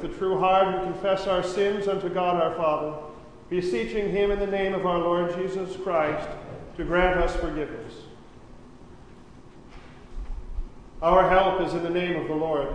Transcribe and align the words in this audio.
with 0.00 0.12
a 0.12 0.18
true 0.18 0.38
heart 0.38 0.68
and 0.68 0.92
confess 0.92 1.26
our 1.26 1.42
sins 1.42 1.88
unto 1.88 2.08
God 2.08 2.40
our 2.40 2.54
Father, 2.54 2.96
beseeching 3.50 4.10
him 4.10 4.30
in 4.30 4.38
the 4.38 4.46
name 4.46 4.74
of 4.74 4.86
our 4.86 4.98
Lord 4.98 5.34
Jesus 5.36 5.76
Christ 5.76 6.28
to 6.76 6.84
grant 6.84 7.18
us 7.18 7.34
forgiveness. 7.36 7.94
Our 11.02 11.28
help 11.28 11.60
is 11.60 11.74
in 11.74 11.82
the 11.82 11.90
name 11.90 12.20
of 12.20 12.28
the 12.28 12.34
Lord. 12.34 12.68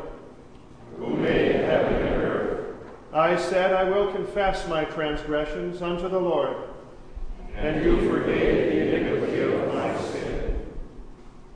Who 0.98 1.16
made 1.16 1.56
heaven 1.56 1.94
and 1.94 2.24
earth. 2.24 2.75
I 3.14 3.36
said, 3.38 3.74
I 3.74 3.84
will 3.84 4.12
confess 4.12 4.68
my 4.68 4.86
transgressions 4.86 5.81
unto 5.81 6.10
the 6.10 6.19
Lord. 6.19 6.56
And 7.56 7.84
you 7.84 8.10
forgave 8.10 8.72
the 8.72 8.96
iniquity 8.96 9.42
of 9.42 9.74
my 9.74 10.02
sin. 10.02 10.66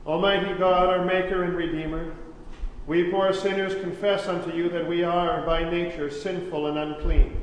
Almighty 0.06 0.54
God, 0.58 0.88
our 0.88 1.04
Maker 1.04 1.42
and 1.42 1.54
Redeemer, 1.54 2.14
we 2.88 3.04
poor 3.10 3.34
sinners 3.34 3.74
confess 3.82 4.26
unto 4.28 4.50
you 4.56 4.70
that 4.70 4.88
we 4.88 5.04
are 5.04 5.44
by 5.44 5.62
nature 5.70 6.10
sinful 6.10 6.68
and 6.68 6.78
unclean, 6.78 7.38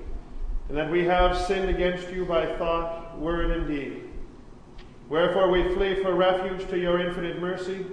and 0.69 0.77
that 0.77 0.89
we 0.89 1.06
have 1.06 1.38
sinned 1.38 1.69
against 1.69 2.09
you 2.09 2.25
by 2.25 2.57
thought, 2.57 3.15
word, 3.19 3.51
and 3.51 3.68
deed. 3.68 4.09
Wherefore 5.07 5.51
we 5.51 5.71
flee 5.75 6.01
for 6.01 6.15
refuge 6.15 6.68
to 6.71 6.80
your 6.80 7.00
infinite 7.00 7.39
mercy, 7.39 7.86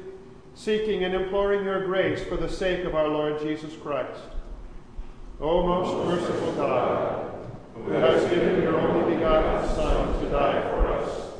seeking 0.54 1.04
and 1.04 1.14
imploring 1.14 1.62
your 1.62 1.84
grace 1.84 2.24
for 2.24 2.38
the 2.38 2.48
sake 2.48 2.86
of 2.86 2.94
our 2.94 3.08
Lord 3.08 3.38
Jesus 3.42 3.76
Christ. 3.76 4.20
O 5.38 5.66
most 5.66 6.08
merciful 6.08 6.52
God, 6.52 7.34
who 7.74 7.90
has 7.90 8.30
given 8.30 8.62
your 8.62 8.80
only 8.80 9.14
begotten 9.14 9.68
Son 9.74 10.24
to 10.24 10.30
die 10.30 10.62
for 10.70 10.86
us, 10.86 11.32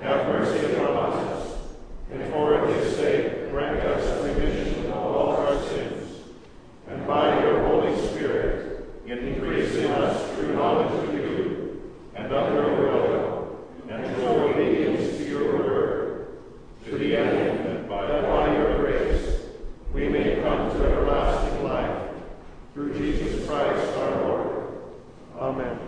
have 0.00 0.26
mercy 0.26 0.72
upon 0.72 0.96
us, 0.96 1.58
and 2.10 2.32
for 2.32 2.66
his 2.66 2.96
sake 2.96 3.50
grant 3.50 3.80
us 3.80 4.24
remission 4.24 4.86
of 4.86 4.92
all 4.92 5.36
our 5.36 5.49
by 7.10 7.42
your 7.42 7.66
Holy 7.66 8.06
Spirit 8.06 8.86
increase 9.08 9.74
in 9.74 9.90
us 9.90 10.32
true 10.36 10.54
knowledge 10.54 11.08
of 11.08 11.12
you, 11.12 11.92
and 12.14 12.32
of 12.32 12.54
your 12.54 12.76
will, 12.76 13.68
and 13.88 14.14
true 14.14 14.26
obedience 14.26 15.16
to 15.16 15.28
your 15.28 15.58
word, 15.58 16.38
to 16.84 16.96
the 16.96 17.16
end 17.16 17.66
that 17.66 17.88
by 17.88 18.54
your 18.54 18.78
grace 18.78 19.40
we 19.92 20.08
may 20.08 20.40
come 20.40 20.70
to 20.70 20.84
everlasting 20.84 21.64
life, 21.64 22.10
through 22.74 22.96
Jesus 22.96 23.44
Christ 23.44 23.96
our 23.96 24.22
Lord. 24.22 24.68
Amen. 25.36 25.80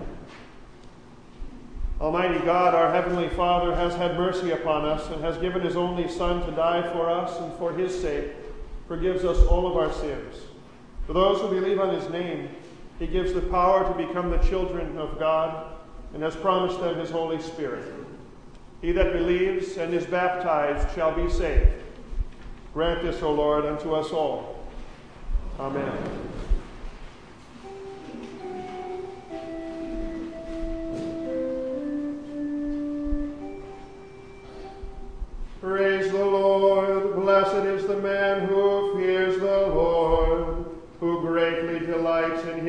Almighty 2.00 2.44
God, 2.44 2.74
our 2.74 2.92
Heavenly 2.92 3.28
Father, 3.28 3.76
has 3.76 3.94
had 3.94 4.18
mercy 4.18 4.50
upon 4.50 4.84
us 4.84 5.08
and 5.08 5.22
has 5.22 5.38
given 5.38 5.62
His 5.62 5.76
only 5.76 6.08
Son 6.08 6.44
to 6.44 6.50
die 6.50 6.82
for 6.92 7.08
us, 7.08 7.38
and 7.38 7.52
for 7.58 7.72
His 7.72 7.96
sake 7.96 8.32
forgives 8.88 9.24
us 9.24 9.38
all 9.46 9.68
of 9.68 9.76
our 9.76 9.92
sins. 9.92 10.34
For 11.06 11.12
those 11.12 11.40
who 11.40 11.48
believe 11.48 11.80
on 11.80 11.94
His 11.94 12.08
name, 12.10 12.48
He 12.98 13.06
gives 13.06 13.32
the 13.32 13.42
power 13.42 13.86
to 13.86 14.06
become 14.06 14.30
the 14.30 14.38
children 14.38 14.96
of 14.98 15.18
God 15.18 15.76
and 16.14 16.22
has 16.22 16.36
promised 16.36 16.80
them 16.80 16.98
His 16.98 17.10
Holy 17.10 17.40
Spirit. 17.40 17.92
He 18.80 18.92
that 18.92 19.12
believes 19.12 19.76
and 19.76 19.94
is 19.94 20.06
baptized 20.06 20.94
shall 20.94 21.14
be 21.14 21.30
saved. 21.30 21.70
Grant 22.74 23.02
this, 23.02 23.22
O 23.22 23.32
Lord, 23.32 23.64
unto 23.64 23.92
us 23.94 24.10
all. 24.10 24.66
Amen. 25.60 25.92
Praise 35.60 36.10
the 36.10 36.24
Lord. 36.24 37.14
Blessed 37.14 37.66
is 37.66 37.86
the 37.86 37.98
man 37.98 38.48
who 38.48 38.71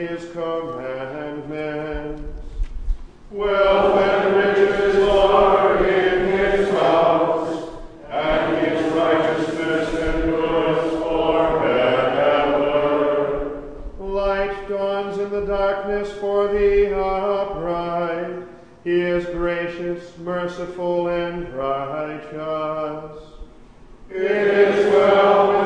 his 0.07 0.29
commandments. 0.31 2.21
Wealth 3.31 3.97
and 3.97 4.35
riches 4.35 4.95
are 5.07 5.87
in 5.87 6.27
his 6.27 6.69
house, 6.71 7.69
and 8.09 8.67
his 8.67 8.93
righteousness 8.93 9.89
endures 9.93 10.91
forever. 11.01 12.51
Light 13.99 14.67
dawns 14.67 15.17
in 15.19 15.29
the 15.29 15.45
darkness 15.45 16.11
for 16.19 16.49
the 16.49 16.93
upright. 16.99 18.43
He 18.83 18.99
is 18.99 19.25
gracious, 19.27 20.17
merciful, 20.17 21.07
and 21.07 21.53
righteous. 21.53 23.21
It 24.09 24.19
is 24.19 24.91
well 24.91 25.62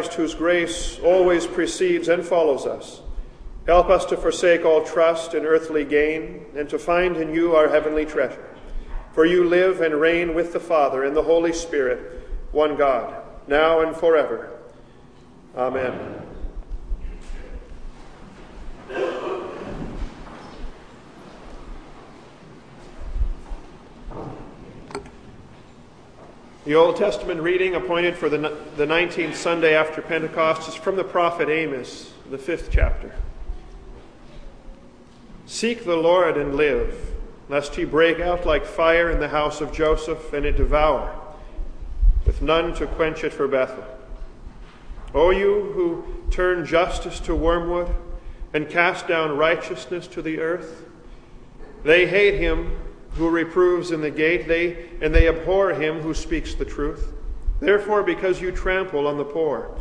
Christ, 0.00 0.14
whose 0.14 0.34
grace 0.34 0.98
always 1.00 1.46
precedes 1.46 2.08
and 2.08 2.24
follows 2.24 2.64
us, 2.64 3.02
help 3.66 3.90
us 3.90 4.06
to 4.06 4.16
forsake 4.16 4.64
all 4.64 4.82
trust 4.82 5.34
in 5.34 5.44
earthly 5.44 5.84
gain 5.84 6.46
and 6.56 6.70
to 6.70 6.78
find 6.78 7.18
in 7.18 7.34
you 7.34 7.54
our 7.54 7.68
heavenly 7.68 8.06
treasure. 8.06 8.48
For 9.12 9.26
you 9.26 9.44
live 9.44 9.82
and 9.82 10.00
reign 10.00 10.34
with 10.34 10.54
the 10.54 10.60
Father 10.60 11.04
and 11.04 11.14
the 11.14 11.22
Holy 11.22 11.52
Spirit, 11.52 12.26
one 12.50 12.76
God, 12.76 13.14
now 13.46 13.80
and 13.80 13.94
forever. 13.94 14.58
Amen. 15.54 16.29
The 26.70 26.76
Old 26.76 26.94
Testament 26.94 27.40
reading 27.40 27.74
appointed 27.74 28.16
for 28.16 28.28
the, 28.28 28.56
the 28.76 28.86
19th 28.86 29.34
Sunday 29.34 29.74
after 29.74 30.00
Pentecost 30.00 30.68
is 30.68 30.76
from 30.76 30.94
the 30.94 31.02
prophet 31.02 31.48
Amos, 31.48 32.12
the 32.30 32.38
fifth 32.38 32.68
chapter. 32.70 33.12
Seek 35.46 35.84
the 35.84 35.96
Lord 35.96 36.36
and 36.36 36.54
live, 36.54 36.94
lest 37.48 37.74
he 37.74 37.84
break 37.84 38.20
out 38.20 38.46
like 38.46 38.64
fire 38.64 39.10
in 39.10 39.18
the 39.18 39.30
house 39.30 39.60
of 39.60 39.72
Joseph 39.72 40.32
and 40.32 40.46
it 40.46 40.56
devour, 40.56 41.12
with 42.24 42.40
none 42.40 42.72
to 42.74 42.86
quench 42.86 43.24
it 43.24 43.32
for 43.32 43.48
Bethel. 43.48 43.84
O 45.12 45.30
you 45.30 45.72
who 45.74 46.04
turn 46.30 46.64
justice 46.64 47.18
to 47.18 47.34
wormwood 47.34 47.92
and 48.54 48.70
cast 48.70 49.08
down 49.08 49.36
righteousness 49.36 50.06
to 50.06 50.22
the 50.22 50.38
earth, 50.38 50.84
they 51.82 52.06
hate 52.06 52.38
him 52.38 52.78
who 53.12 53.28
reproves 53.28 53.90
in 53.90 54.00
the 54.00 54.10
gate, 54.10 54.46
they 54.46 54.88
and 55.00 55.14
they 55.14 55.28
abhor 55.28 55.74
him 55.74 56.00
who 56.00 56.14
speaks 56.14 56.54
the 56.54 56.64
truth. 56.64 57.12
Therefore, 57.60 58.02
because 58.02 58.40
you 58.40 58.52
trample 58.52 59.06
on 59.06 59.18
the 59.18 59.24
poor, 59.24 59.76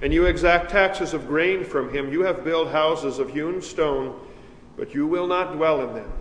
and 0.00 0.12
you 0.12 0.26
exact 0.26 0.70
taxes 0.70 1.14
of 1.14 1.26
grain 1.26 1.64
from 1.64 1.92
him, 1.92 2.12
you 2.12 2.22
have 2.22 2.44
built 2.44 2.68
houses 2.68 3.18
of 3.18 3.30
hewn 3.30 3.62
stone, 3.62 4.18
but 4.76 4.94
you 4.94 5.06
will 5.06 5.26
not 5.26 5.54
dwell 5.54 5.80
in 5.88 5.94
them. 5.94 6.12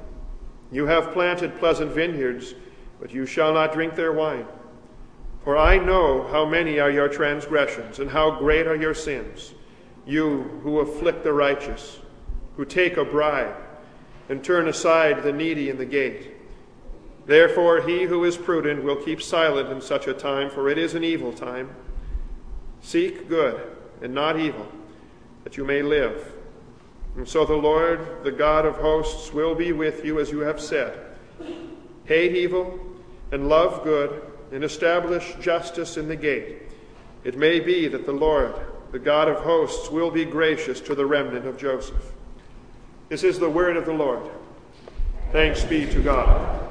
You 0.72 0.86
have 0.86 1.12
planted 1.12 1.58
pleasant 1.58 1.92
vineyards, 1.92 2.56
but 3.00 3.14
you 3.14 3.26
shall 3.26 3.54
not 3.54 3.74
drink 3.74 3.96
their 3.96 4.14
wine. 4.14 4.48
For 5.44 5.58
I 5.58 5.78
know 5.78 6.28
how 6.32 6.46
many 6.46 6.80
are 6.80 6.90
your 6.90 7.10
transgressions, 7.10 8.00
and 8.00 8.10
how 8.10 8.40
great 8.40 8.66
are 8.66 8.76
your 8.76 8.96
sins. 8.96 9.54
You 10.08 10.60
who 10.64 10.80
afflict 10.80 11.24
the 11.24 11.34
righteous, 11.34 12.00
who 12.56 12.66
take 12.66 12.98
a 12.98 13.06
bribe, 13.06 13.56
and 14.30 14.44
turn 14.44 14.68
aside 14.68 15.22
the 15.22 15.34
needy 15.34 15.70
in 15.70 15.78
the 15.78 15.86
gate. 15.86 16.35
Therefore, 17.25 17.82
he 17.82 18.03
who 18.03 18.24
is 18.24 18.38
prudent 18.38 18.84
will 18.84 18.96
keep 18.96 19.22
silent 19.22 19.70
in 19.70 19.82
such 19.82 20.08
a 20.08 20.13
time, 20.13 20.50
for 20.50 20.70
it 20.70 20.77
is 20.77 20.94
an 20.94 21.03
evil 21.03 21.34
time. 21.34 21.70
Seek 22.82 23.27
good 23.27 23.60
and 24.01 24.13
not 24.13 24.39
evil, 24.39 24.67
that 25.44 25.58
you 25.58 25.65
may 25.65 25.82
live. 25.82 26.34
And 27.15 27.27
so 27.27 27.46
the 27.46 27.55
Lord, 27.55 28.24
the 28.24 28.32
God 28.32 28.65
of 28.65 28.75
hosts, 28.77 29.34
will 29.34 29.55
be 29.55 29.72
with 29.72 30.05
you 30.05 30.20
as 30.20 30.29
you 30.29 30.39
have 30.41 30.60
said. 30.60 31.00
Hate 32.05 32.36
evil 32.36 32.79
and 33.32 33.50
love 33.50 33.84
good, 33.84 34.22
and 34.51 34.63
establish 34.63 35.34
justice 35.41 35.98
in 35.98 36.08
the 36.08 36.15
gate. 36.15 36.62
It 37.24 37.38
may 37.38 37.60
be 37.60 37.88
that 37.88 38.05
the 38.05 38.12
Lord, 38.12 38.53
the 38.91 39.00
God 39.00 39.27
of 39.27 39.38
hosts, 39.38 39.89
will 39.89 40.12
be 40.12 40.25
gracious 40.25 40.79
to 40.82 40.96
the 40.96 41.05
remnant 41.05 41.48
of 41.48 41.58
Joseph. 41.58 42.13
This 43.10 43.24
is 43.24 43.39
the 43.39 43.50
word 43.50 43.77
of 43.77 43.86
the 43.86 43.94
Lord. 43.94 44.29
Thanks 45.32 45.63
be 45.63 45.86
to 45.88 46.01
God. 46.01 46.65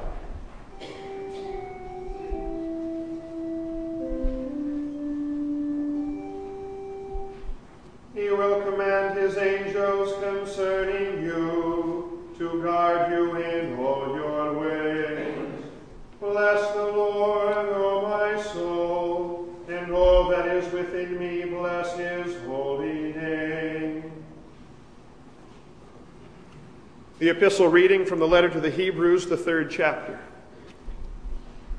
Epistle 27.35 27.67
reading 27.67 28.05
from 28.05 28.19
the 28.19 28.27
letter 28.27 28.49
to 28.49 28.61
the 28.61 28.69
Hebrews, 28.69 29.25
the 29.25 29.35
third 29.35 29.69
chapter. 29.69 30.17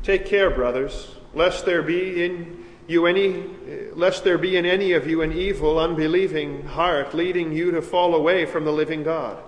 Take 0.02 0.26
care, 0.26 0.50
brothers, 0.50 1.14
lest 1.32 1.64
there 1.64 1.82
be 1.82 2.22
in 2.22 2.66
you 2.86 3.06
any 3.06 3.42
lest 3.94 4.22
there 4.22 4.36
be 4.36 4.58
in 4.58 4.66
any 4.66 4.92
of 4.92 5.08
you 5.08 5.22
an 5.22 5.32
evil 5.32 5.78
unbelieving 5.78 6.66
heart 6.66 7.14
leading 7.14 7.52
you 7.52 7.70
to 7.70 7.80
fall 7.80 8.14
away 8.14 8.44
from 8.44 8.66
the 8.66 8.70
living 8.70 9.02
God. 9.02 9.42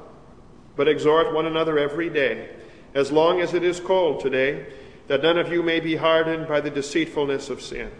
But 0.76 0.88
exhort 0.88 1.34
one 1.34 1.44
another 1.44 1.78
every 1.78 2.08
day 2.08 2.48
as 2.94 3.12
long 3.12 3.42
as 3.42 3.52
it 3.52 3.62
is 3.62 3.78
cold 3.78 4.20
today 4.20 4.66
that 5.08 5.22
none 5.22 5.36
of 5.36 5.52
you 5.52 5.62
may 5.62 5.78
be 5.78 5.96
hardened 5.96 6.48
by 6.48 6.62
the 6.62 6.70
deceitfulness 6.70 7.50
of 7.50 7.60
sin. 7.60 7.90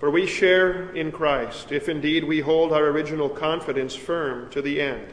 For 0.00 0.10
we 0.10 0.26
share 0.26 0.94
in 0.94 1.12
Christ 1.12 1.70
if 1.70 1.88
indeed 1.88 2.24
we 2.24 2.40
hold 2.40 2.72
our 2.72 2.86
original 2.86 3.28
confidence 3.28 3.94
firm 3.94 4.50
to 4.50 4.60
the 4.60 4.80
end 4.80 5.12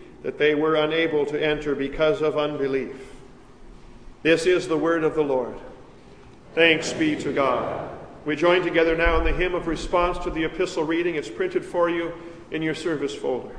that 0.23 0.37
they 0.37 0.55
were 0.55 0.75
unable 0.75 1.25
to 1.25 1.43
enter 1.43 1.75
because 1.75 2.21
of 2.21 2.37
unbelief. 2.37 2.95
This 4.23 4.45
is 4.45 4.67
the 4.67 4.77
word 4.77 5.03
of 5.03 5.15
the 5.15 5.23
Lord. 5.23 5.55
Thanks 6.53 6.93
be 6.93 7.15
to 7.17 7.33
God. 7.33 7.89
We 8.25 8.35
join 8.35 8.61
together 8.61 8.95
now 8.95 9.17
in 9.17 9.23
the 9.23 9.33
hymn 9.33 9.55
of 9.55 9.67
response 9.67 10.19
to 10.19 10.29
the 10.29 10.43
epistle 10.43 10.83
reading. 10.83 11.15
It's 11.15 11.29
printed 11.29 11.65
for 11.65 11.89
you 11.89 12.13
in 12.51 12.61
your 12.61 12.75
service 12.75 13.15
folder. 13.15 13.55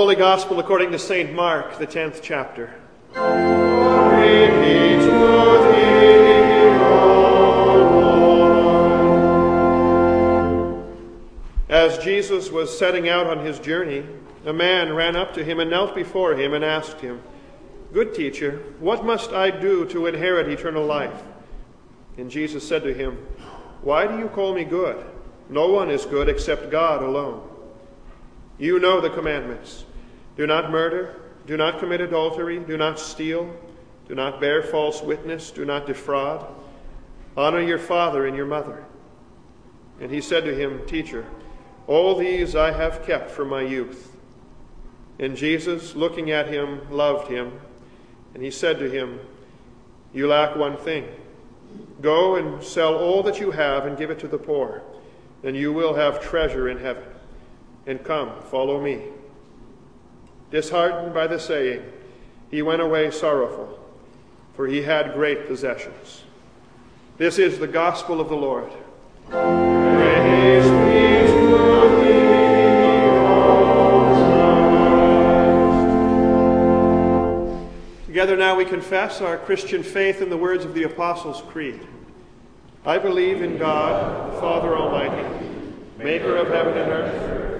Holy 0.00 0.16
Gospel 0.16 0.58
according 0.58 0.90
to 0.92 0.98
St. 0.98 1.34
Mark, 1.34 1.76
the 1.76 1.86
10th 1.86 2.20
chapter. 2.22 2.72
As 11.68 11.98
Jesus 11.98 12.50
was 12.50 12.76
setting 12.78 13.10
out 13.10 13.26
on 13.26 13.44
his 13.44 13.58
journey, 13.58 14.06
a 14.46 14.54
man 14.54 14.94
ran 14.94 15.16
up 15.16 15.34
to 15.34 15.44
him 15.44 15.60
and 15.60 15.68
knelt 15.68 15.94
before 15.94 16.34
him 16.34 16.54
and 16.54 16.64
asked 16.64 17.02
him, 17.02 17.20
Good 17.92 18.14
teacher, 18.14 18.62
what 18.78 19.04
must 19.04 19.32
I 19.32 19.50
do 19.50 19.84
to 19.90 20.06
inherit 20.06 20.48
eternal 20.48 20.86
life? 20.86 21.22
And 22.16 22.30
Jesus 22.30 22.66
said 22.66 22.84
to 22.84 22.94
him, 22.94 23.18
Why 23.82 24.06
do 24.06 24.18
you 24.18 24.28
call 24.28 24.54
me 24.54 24.64
good? 24.64 25.04
No 25.50 25.68
one 25.68 25.90
is 25.90 26.06
good 26.06 26.30
except 26.30 26.70
God 26.70 27.02
alone. 27.02 27.46
You 28.58 28.78
know 28.78 29.02
the 29.02 29.10
commandments 29.10 29.84
do 30.40 30.46
not 30.46 30.70
murder, 30.70 31.16
do 31.46 31.58
not 31.58 31.78
commit 31.80 32.00
adultery, 32.00 32.58
do 32.60 32.78
not 32.78 32.98
steal, 32.98 33.54
do 34.08 34.14
not 34.14 34.40
bear 34.40 34.62
false 34.62 35.02
witness, 35.02 35.50
do 35.50 35.66
not 35.66 35.86
defraud, 35.86 36.46
honor 37.36 37.60
your 37.60 37.78
father 37.78 38.26
and 38.26 38.34
your 38.34 38.46
mother. 38.46 38.82
And 40.00 40.10
he 40.10 40.22
said 40.22 40.46
to 40.46 40.54
him, 40.54 40.80
Teacher, 40.86 41.26
all 41.86 42.14
these 42.14 42.56
I 42.56 42.72
have 42.72 43.04
kept 43.04 43.30
from 43.30 43.50
my 43.50 43.60
youth. 43.60 44.16
And 45.18 45.36
Jesus, 45.36 45.94
looking 45.94 46.30
at 46.30 46.48
him, 46.48 46.90
loved 46.90 47.30
him, 47.30 47.60
and 48.32 48.42
he 48.42 48.50
said 48.50 48.78
to 48.78 48.88
him, 48.88 49.20
You 50.14 50.26
lack 50.26 50.56
one 50.56 50.78
thing. 50.78 51.06
Go 52.00 52.36
and 52.36 52.64
sell 52.64 52.94
all 52.94 53.22
that 53.24 53.40
you 53.40 53.50
have 53.50 53.84
and 53.84 53.98
give 53.98 54.10
it 54.10 54.20
to 54.20 54.28
the 54.28 54.38
poor, 54.38 54.80
and 55.44 55.54
you 55.54 55.74
will 55.74 55.92
have 55.92 56.22
treasure 56.22 56.70
in 56.70 56.78
heaven 56.78 57.04
and 57.86 58.02
come, 58.02 58.40
follow 58.44 58.80
me. 58.80 59.02
Disheartened 60.50 61.14
by 61.14 61.28
the 61.28 61.38
saying, 61.38 61.82
he 62.50 62.60
went 62.60 62.82
away 62.82 63.12
sorrowful, 63.12 63.78
for 64.56 64.66
he 64.66 64.82
had 64.82 65.14
great 65.14 65.46
possessions. 65.46 66.24
This 67.18 67.38
is 67.38 67.60
the 67.60 67.68
gospel 67.68 68.20
of 68.20 68.28
the 68.28 68.36
Lord. 68.36 68.70
Together 78.06 78.36
now 78.36 78.56
we 78.56 78.64
confess 78.64 79.20
our 79.20 79.38
Christian 79.38 79.84
faith 79.84 80.20
in 80.20 80.30
the 80.30 80.36
words 80.36 80.64
of 80.64 80.74
the 80.74 80.82
Apostles' 80.82 81.42
Creed. 81.48 81.80
I 82.84 82.98
believe 82.98 83.40
in 83.40 83.56
God, 83.56 84.32
the 84.32 84.40
Father 84.40 84.76
Almighty, 84.76 85.46
maker 85.96 86.36
of 86.36 86.48
heaven 86.48 86.76
and 86.76 86.90
earth 86.90 87.59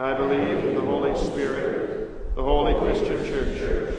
I 0.00 0.14
believe 0.14 0.64
in 0.64 0.74
the 0.76 0.80
Holy 0.80 1.16
Spirit, 1.18 2.34
the 2.36 2.42
holy 2.42 2.72
Christian 2.74 3.24
church, 3.26 3.94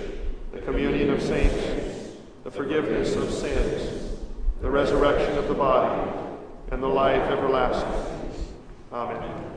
the 0.53 0.61
communion 0.61 1.09
of 1.09 1.21
saints, 1.21 2.15
the 2.45 2.51
forgiveness 2.51 3.15
of 3.15 3.29
sins, 3.31 4.17
the 4.61 4.69
resurrection 4.69 5.37
of 5.37 5.49
the 5.49 5.53
body, 5.53 6.11
and 6.71 6.81
the 6.81 6.87
life 6.87 7.21
everlasting. 7.29 7.91
Amen. 8.93 9.49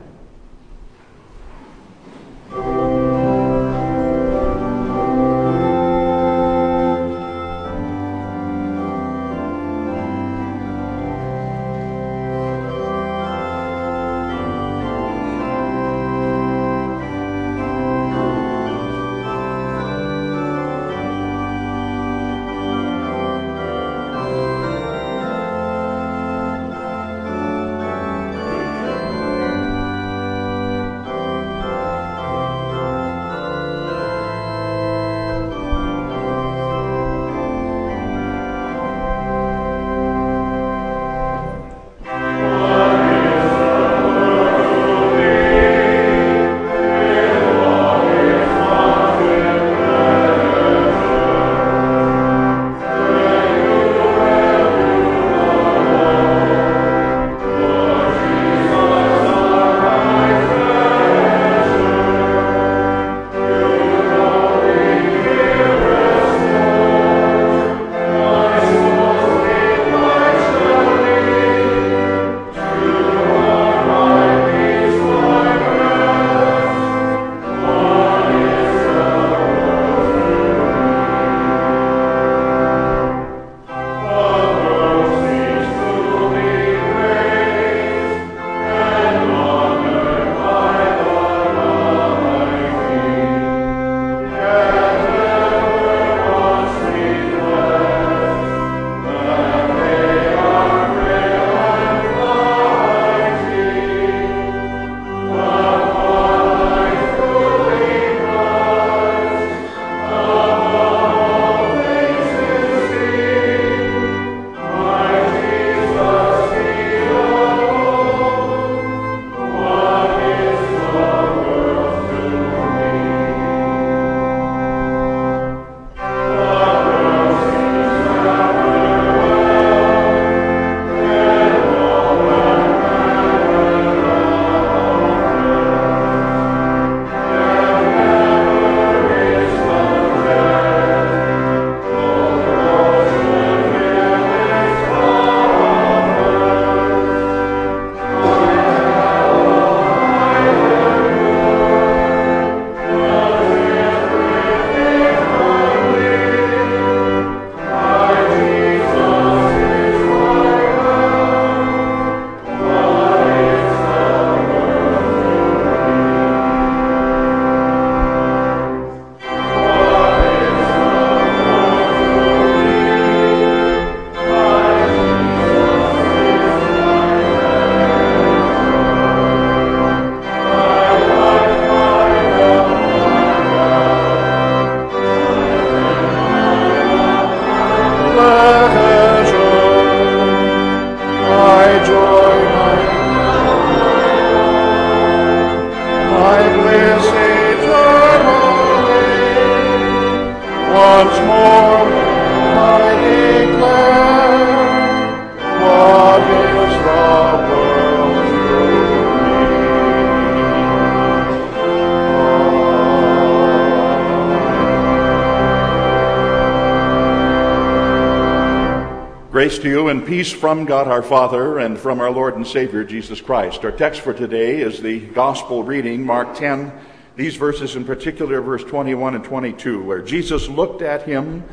Peace 220.05 220.31
from 220.31 220.65
God 220.65 220.87
our 220.89 221.01
Father 221.01 221.59
and 221.59 221.79
from 221.79 222.01
our 222.01 222.11
Lord 222.11 222.35
and 222.35 222.45
Savior 222.45 222.83
Jesus 222.83 223.21
Christ. 223.21 223.63
Our 223.63 223.71
text 223.71 224.01
for 224.01 224.13
today 224.13 224.59
is 224.59 224.81
the 224.81 224.99
Gospel 224.99 225.63
reading, 225.63 226.05
Mark 226.05 226.35
10, 226.35 226.73
these 227.15 227.37
verses 227.37 227.77
in 227.77 227.85
particular, 227.85 228.41
verse 228.41 228.65
21 228.65 229.15
and 229.15 229.23
22, 229.23 229.81
where 229.81 230.01
Jesus 230.01 230.49
looked 230.49 230.81
at 230.81 231.03
him, 231.03 231.43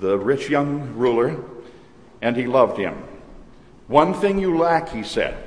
the 0.00 0.18
rich 0.18 0.50
young 0.50 0.94
ruler, 0.94 1.42
and 2.20 2.36
he 2.36 2.46
loved 2.46 2.76
him. 2.76 3.02
One 3.86 4.12
thing 4.12 4.38
you 4.38 4.58
lack, 4.58 4.90
he 4.90 5.02
said. 5.02 5.42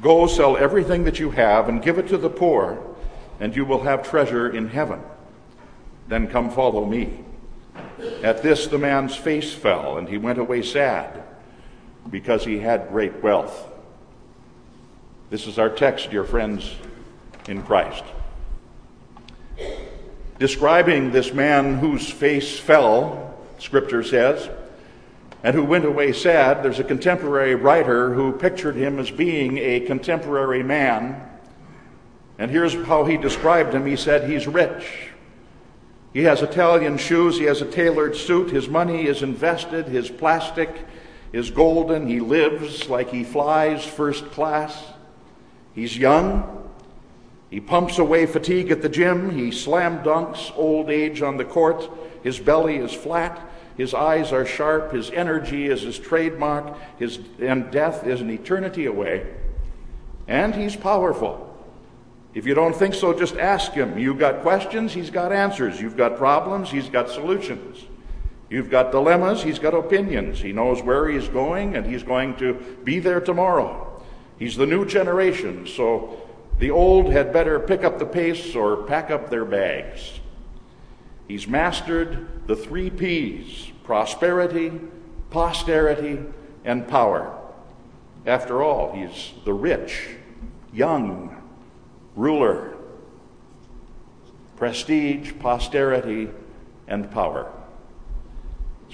Go 0.00 0.28
sell 0.28 0.56
everything 0.56 1.04
that 1.04 1.18
you 1.18 1.30
have 1.30 1.68
and 1.68 1.82
give 1.82 1.98
it 1.98 2.06
to 2.08 2.18
the 2.18 2.30
poor, 2.30 2.78
and 3.40 3.54
you 3.56 3.64
will 3.64 3.82
have 3.82 4.08
treasure 4.08 4.48
in 4.48 4.68
heaven. 4.68 5.00
Then 6.06 6.28
come 6.28 6.50
follow 6.50 6.84
me. 6.84 7.24
At 8.22 8.42
this, 8.42 8.68
the 8.68 8.78
man's 8.78 9.16
face 9.16 9.52
fell, 9.52 9.98
and 9.98 10.08
he 10.08 10.18
went 10.18 10.38
away 10.38 10.62
sad 10.62 11.19
because 12.10 12.44
he 12.44 12.58
had 12.58 12.88
great 12.88 13.22
wealth. 13.22 13.66
This 15.30 15.46
is 15.46 15.58
our 15.58 15.70
text, 15.70 16.10
dear 16.10 16.24
friends 16.24 16.74
in 17.48 17.62
Christ. 17.62 18.04
Describing 20.38 21.12
this 21.12 21.32
man 21.32 21.78
whose 21.78 22.10
face 22.10 22.58
fell, 22.58 23.38
Scripture 23.58 24.02
says, 24.02 24.48
and 25.42 25.54
who 25.54 25.64
went 25.64 25.84
away 25.84 26.12
sad, 26.12 26.62
there's 26.62 26.80
a 26.80 26.84
contemporary 26.84 27.54
writer 27.54 28.12
who 28.12 28.32
pictured 28.32 28.76
him 28.76 28.98
as 28.98 29.10
being 29.10 29.56
a 29.58 29.80
contemporary 29.80 30.62
man. 30.62 31.28
And 32.38 32.50
here's 32.50 32.74
how 32.86 33.04
he 33.04 33.16
described 33.16 33.74
him 33.74 33.86
he 33.86 33.96
said, 33.96 34.28
He's 34.28 34.46
rich. 34.46 35.10
He 36.12 36.24
has 36.24 36.42
Italian 36.42 36.98
shoes. 36.98 37.38
He 37.38 37.44
has 37.44 37.62
a 37.62 37.70
tailored 37.70 38.16
suit. 38.16 38.50
His 38.50 38.68
money 38.68 39.06
is 39.06 39.22
invested. 39.22 39.86
His 39.86 40.10
plastic 40.10 40.86
is 41.32 41.50
golden. 41.50 42.06
He 42.06 42.20
lives 42.20 42.88
like 42.88 43.10
he 43.10 43.24
flies 43.24 43.84
first 43.84 44.30
class. 44.30 44.84
He's 45.74 45.96
young. 45.96 46.68
He 47.50 47.60
pumps 47.60 47.98
away 47.98 48.26
fatigue 48.26 48.70
at 48.70 48.82
the 48.82 48.88
gym. 48.88 49.30
He 49.30 49.50
slam 49.50 50.02
dunks 50.02 50.56
old 50.56 50.90
age 50.90 51.22
on 51.22 51.36
the 51.36 51.44
court. 51.44 51.88
His 52.22 52.38
belly 52.38 52.76
is 52.76 52.92
flat. 52.92 53.40
His 53.76 53.94
eyes 53.94 54.32
are 54.32 54.44
sharp. 54.44 54.92
His 54.92 55.10
energy 55.10 55.66
is 55.66 55.82
his 55.82 55.98
trademark. 55.98 56.76
His, 56.98 57.18
and 57.40 57.70
death 57.70 58.06
is 58.06 58.20
an 58.20 58.30
eternity 58.30 58.86
away. 58.86 59.26
And 60.28 60.54
he's 60.54 60.76
powerful. 60.76 61.46
If 62.34 62.46
you 62.46 62.54
don't 62.54 62.76
think 62.76 62.94
so, 62.94 63.12
just 63.12 63.36
ask 63.36 63.72
him. 63.72 63.98
You've 63.98 64.18
got 64.18 64.42
questions, 64.42 64.92
he's 64.92 65.10
got 65.10 65.32
answers. 65.32 65.80
You've 65.80 65.96
got 65.96 66.16
problems, 66.16 66.70
he's 66.70 66.88
got 66.88 67.10
solutions. 67.10 67.84
You've 68.50 68.68
got 68.68 68.90
dilemmas, 68.90 69.44
he's 69.44 69.60
got 69.60 69.74
opinions. 69.74 70.40
He 70.40 70.52
knows 70.52 70.82
where 70.82 71.08
he's 71.08 71.28
going, 71.28 71.76
and 71.76 71.86
he's 71.86 72.02
going 72.02 72.36
to 72.38 72.54
be 72.82 72.98
there 72.98 73.20
tomorrow. 73.20 74.02
He's 74.40 74.56
the 74.56 74.66
new 74.66 74.84
generation, 74.84 75.68
so 75.68 76.20
the 76.58 76.70
old 76.70 77.12
had 77.12 77.32
better 77.32 77.60
pick 77.60 77.84
up 77.84 78.00
the 78.00 78.06
pace 78.06 78.56
or 78.56 78.82
pack 78.84 79.10
up 79.10 79.30
their 79.30 79.44
bags. 79.44 80.18
He's 81.28 81.46
mastered 81.46 82.48
the 82.48 82.56
three 82.56 82.90
P's 82.90 83.70
prosperity, 83.84 84.80
posterity, 85.30 86.18
and 86.64 86.88
power. 86.88 87.36
After 88.26 88.62
all, 88.62 88.92
he's 88.92 89.32
the 89.44 89.52
rich, 89.52 90.08
young, 90.72 91.40
ruler, 92.16 92.76
prestige, 94.56 95.32
posterity, 95.38 96.30
and 96.88 97.10
power. 97.10 97.52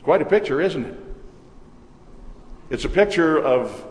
Quite 0.06 0.22
a 0.22 0.24
picture, 0.24 0.60
isn't 0.60 0.84
it? 0.84 0.94
It's 2.70 2.84
a 2.84 2.88
picture 2.88 3.42
of 3.42 3.84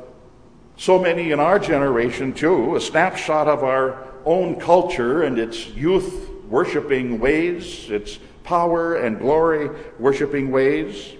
so 0.77 0.97
many 0.97 1.31
in 1.31 1.41
our 1.41 1.59
generation, 1.59 2.31
too, 2.31 2.77
a 2.77 2.79
snapshot 2.79 3.49
of 3.49 3.65
our 3.65 4.07
own 4.23 4.57
culture 4.57 5.23
and 5.23 5.37
its 5.37 5.67
youth 5.71 6.29
worshiping 6.47 7.19
ways, 7.19 7.89
its 7.89 8.17
power 8.45 8.95
and 8.95 9.19
glory 9.19 9.69
worshiping 9.99 10.51
ways. 10.51 11.15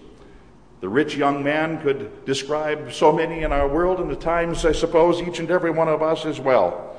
The 0.80 0.88
rich 0.88 1.18
young 1.18 1.44
man 1.44 1.82
could 1.82 2.24
describe 2.24 2.94
so 2.94 3.12
many 3.12 3.44
in 3.44 3.52
our 3.52 3.68
world, 3.68 4.00
and 4.00 4.10
the 4.10 4.16
times, 4.16 4.64
I 4.64 4.72
suppose, 4.72 5.22
each 5.22 5.40
and 5.40 5.52
every 5.52 5.72
one 5.72 5.90
of 5.90 6.02
us 6.02 6.26
as 6.26 6.40
well. 6.40 6.95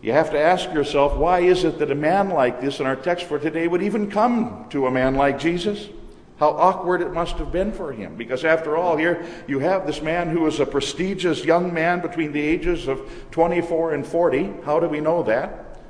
You 0.00 0.12
have 0.12 0.30
to 0.30 0.38
ask 0.38 0.72
yourself, 0.72 1.16
why 1.16 1.40
is 1.40 1.64
it 1.64 1.78
that 1.80 1.90
a 1.90 1.96
man 1.96 2.28
like 2.28 2.60
this 2.60 2.78
in 2.78 2.86
our 2.86 2.96
text 2.96 3.26
for 3.26 3.38
today 3.38 3.66
would 3.66 3.82
even 3.82 4.10
come 4.10 4.66
to 4.70 4.86
a 4.86 4.90
man 4.90 5.16
like 5.16 5.38
Jesus? 5.38 5.88
How 6.38 6.50
awkward 6.50 7.02
it 7.02 7.12
must 7.12 7.36
have 7.38 7.50
been 7.50 7.72
for 7.72 7.92
him. 7.92 8.14
Because 8.14 8.44
after 8.44 8.76
all, 8.76 8.96
here 8.96 9.26
you 9.48 9.58
have 9.58 9.86
this 9.86 10.00
man 10.00 10.28
who 10.28 10.46
is 10.46 10.60
a 10.60 10.66
prestigious 10.66 11.44
young 11.44 11.74
man 11.74 12.00
between 12.00 12.30
the 12.30 12.40
ages 12.40 12.86
of 12.86 13.10
24 13.32 13.94
and 13.94 14.06
40. 14.06 14.52
How 14.64 14.78
do 14.78 14.86
we 14.86 15.00
know 15.00 15.24
that? 15.24 15.80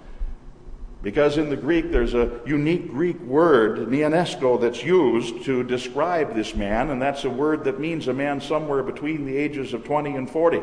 Because 1.03 1.37
in 1.37 1.51
the 1.51 1.57
Greek, 1.57 1.93
there's 1.93 2.15
a 2.15 2.41
unique 2.47 2.91
Greek 2.91 3.21
word, 3.21 3.89
neonesko, 3.89 4.61
that's 4.61 4.83
used 4.83 5.45
to 5.45 5.63
describe 5.63 6.35
this 6.35 6.57
man, 6.57 6.91
and 6.91 7.01
that's 7.01 7.25
a 7.25 7.31
word 7.31 7.65
that 7.65 7.79
means 7.79 8.09
a 8.09 8.15
man 8.15 8.41
somewhere 8.41 8.83
between 8.83 9.25
the 9.25 9.37
ages 9.37 9.75
of 9.75 9.85
20 9.85 10.17
and 10.17 10.29
40. 10.29 10.61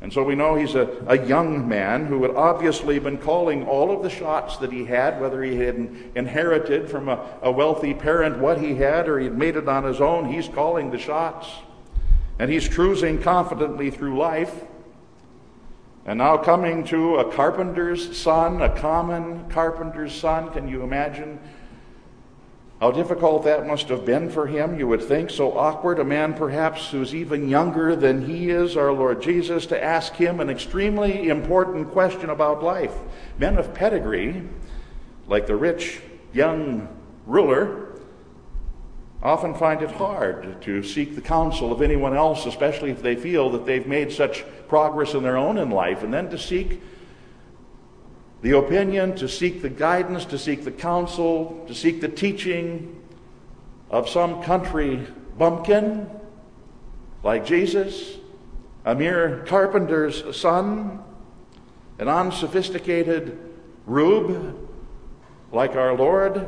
And 0.00 0.12
so 0.12 0.22
we 0.22 0.36
know 0.36 0.54
he's 0.54 0.76
a, 0.76 1.04
a 1.08 1.26
young 1.26 1.68
man 1.68 2.06
who 2.06 2.22
had 2.22 2.36
obviously 2.36 3.00
been 3.00 3.18
calling 3.18 3.66
all 3.66 3.90
of 3.90 4.02
the 4.02 4.10
shots 4.10 4.56
that 4.58 4.70
he 4.70 4.84
had, 4.84 5.20
whether 5.20 5.42
he 5.42 5.56
had 5.56 5.74
inherited 6.14 6.88
from 6.88 7.08
a, 7.08 7.24
a 7.42 7.50
wealthy 7.50 7.94
parent 7.94 8.38
what 8.38 8.60
he 8.60 8.76
had 8.76 9.08
or 9.08 9.18
he'd 9.18 9.36
made 9.36 9.56
it 9.56 9.68
on 9.68 9.82
his 9.82 10.00
own. 10.00 10.32
He's 10.32 10.48
calling 10.48 10.90
the 10.90 10.98
shots. 10.98 11.48
And 12.38 12.48
he's 12.50 12.68
cruising 12.68 13.20
confidently 13.20 13.90
through 13.90 14.16
life. 14.16 14.54
And 16.06 16.18
now 16.18 16.36
coming 16.36 16.84
to 16.84 17.16
a 17.16 17.32
carpenter's 17.32 18.16
son, 18.16 18.62
a 18.62 18.74
common 18.74 19.50
carpenter's 19.50 20.14
son, 20.14 20.52
can 20.52 20.68
you 20.68 20.82
imagine 20.82 21.40
how 22.80 22.92
difficult 22.92 23.42
that 23.42 23.66
must 23.66 23.88
have 23.88 24.04
been 24.04 24.30
for 24.30 24.46
him, 24.46 24.78
you 24.78 24.86
would 24.86 25.02
think, 25.02 25.30
so 25.30 25.56
awkward, 25.58 25.98
a 25.98 26.04
man 26.04 26.32
perhaps 26.34 26.90
who's 26.90 27.12
even 27.12 27.48
younger 27.48 27.96
than 27.96 28.24
he 28.24 28.50
is, 28.50 28.76
our 28.76 28.92
Lord 28.92 29.20
Jesus, 29.20 29.66
to 29.66 29.82
ask 29.82 30.14
him 30.14 30.38
an 30.38 30.48
extremely 30.48 31.28
important 31.28 31.90
question 31.90 32.30
about 32.30 32.62
life. 32.62 32.94
Men 33.36 33.58
of 33.58 33.74
pedigree, 33.74 34.42
like 35.26 35.48
the 35.48 35.56
rich 35.56 36.00
young 36.32 36.88
ruler, 37.26 38.00
often 39.24 39.54
find 39.54 39.82
it 39.82 39.90
hard 39.90 40.62
to 40.62 40.80
seek 40.84 41.16
the 41.16 41.20
counsel 41.20 41.72
of 41.72 41.82
anyone 41.82 42.14
else, 42.16 42.46
especially 42.46 42.92
if 42.92 43.02
they 43.02 43.16
feel 43.16 43.50
that 43.50 43.66
they've 43.66 43.88
made 43.88 44.12
such 44.12 44.44
progress 44.68 45.14
in 45.14 45.24
their 45.24 45.36
own 45.36 45.58
in 45.58 45.70
life, 45.70 46.04
and 46.04 46.14
then 46.14 46.30
to 46.30 46.38
seek 46.38 46.80
the 48.42 48.56
opinion, 48.56 49.16
to 49.16 49.28
seek 49.28 49.62
the 49.62 49.68
guidance, 49.68 50.24
to 50.26 50.38
seek 50.38 50.64
the 50.64 50.70
counsel, 50.70 51.64
to 51.66 51.74
seek 51.74 52.00
the 52.00 52.08
teaching 52.08 53.02
of 53.90 54.08
some 54.08 54.42
country 54.42 55.06
bumpkin 55.36 56.08
like 57.22 57.44
Jesus, 57.44 58.18
a 58.84 58.94
mere 58.94 59.44
carpenter's 59.46 60.36
son, 60.36 61.02
an 61.98 62.08
unsophisticated 62.08 63.38
rube 63.86 64.68
like 65.50 65.74
our 65.74 65.94
Lord. 65.94 66.46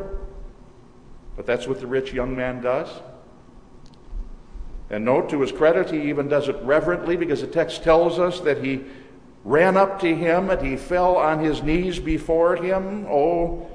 But 1.37 1.47
that's 1.47 1.67
what 1.67 1.81
the 1.81 1.87
rich 1.87 2.13
young 2.13 2.37
man 2.37 2.61
does. 2.61 2.89
And 4.91 5.05
note 5.05 5.31
to 5.31 5.41
his 5.41 5.53
credit, 5.53 5.91
he 5.91 6.09
even 6.09 6.29
does 6.29 6.49
it 6.49 6.57
reverently 6.63 7.17
because 7.17 7.41
the 7.41 7.47
text 7.47 7.83
tells 7.83 8.19
us 8.19 8.41
that 8.41 8.63
he 8.63 8.85
ran 9.45 9.77
up 9.77 10.01
to 10.01 10.15
him 10.15 10.51
and 10.51 10.67
he 10.67 10.77
fell 10.77 11.17
on 11.17 11.39
his 11.39 11.63
knees 11.63 11.99
before 11.99 12.57
him. 12.57 13.07
Oh, 13.09 13.71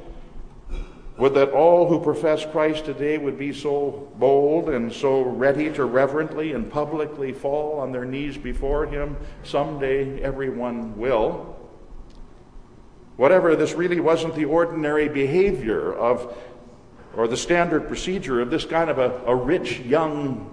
would 1.17 1.33
that 1.35 1.51
all 1.51 1.87
who 1.87 2.01
profess 2.01 2.45
Christ 2.45 2.85
today 2.85 3.17
would 3.17 3.39
be 3.39 3.53
so 3.53 4.11
bold 4.17 4.69
and 4.69 4.91
so 4.91 5.21
ready 5.21 5.71
to 5.73 5.85
reverently 5.85 6.51
and 6.51 6.69
publicly 6.69 7.31
fall 7.31 7.79
on 7.79 7.93
their 7.93 8.03
knees 8.03 8.37
before 8.37 8.85
him. 8.85 9.15
Someday 9.43 10.21
everyone 10.21 10.97
will. 10.97 11.55
Whatever, 13.15 13.55
this 13.55 13.73
really 13.73 14.01
wasn't 14.01 14.35
the 14.35 14.43
ordinary 14.43 15.07
behavior 15.07 15.93
of, 15.93 16.35
or 17.15 17.29
the 17.29 17.37
standard 17.37 17.87
procedure 17.87 18.41
of 18.41 18.49
this 18.49 18.65
kind 18.65 18.89
of 18.89 18.97
a, 18.97 19.21
a 19.25 19.33
rich 19.33 19.79
young 19.79 20.51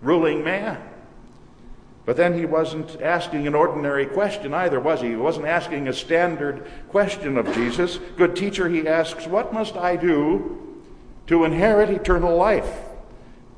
ruling 0.00 0.44
man. 0.44 0.80
But 2.08 2.16
then 2.16 2.38
he 2.38 2.46
wasn't 2.46 3.02
asking 3.02 3.46
an 3.46 3.54
ordinary 3.54 4.06
question 4.06 4.54
either, 4.54 4.80
was 4.80 5.02
he? 5.02 5.08
He 5.08 5.16
wasn't 5.16 5.44
asking 5.44 5.88
a 5.88 5.92
standard 5.92 6.66
question 6.88 7.36
of 7.36 7.52
Jesus. 7.52 7.98
Good 8.16 8.34
teacher, 8.34 8.66
he 8.66 8.88
asks, 8.88 9.26
What 9.26 9.52
must 9.52 9.76
I 9.76 9.96
do 9.96 10.74
to 11.26 11.44
inherit 11.44 11.90
eternal 11.90 12.34
life? 12.34 12.78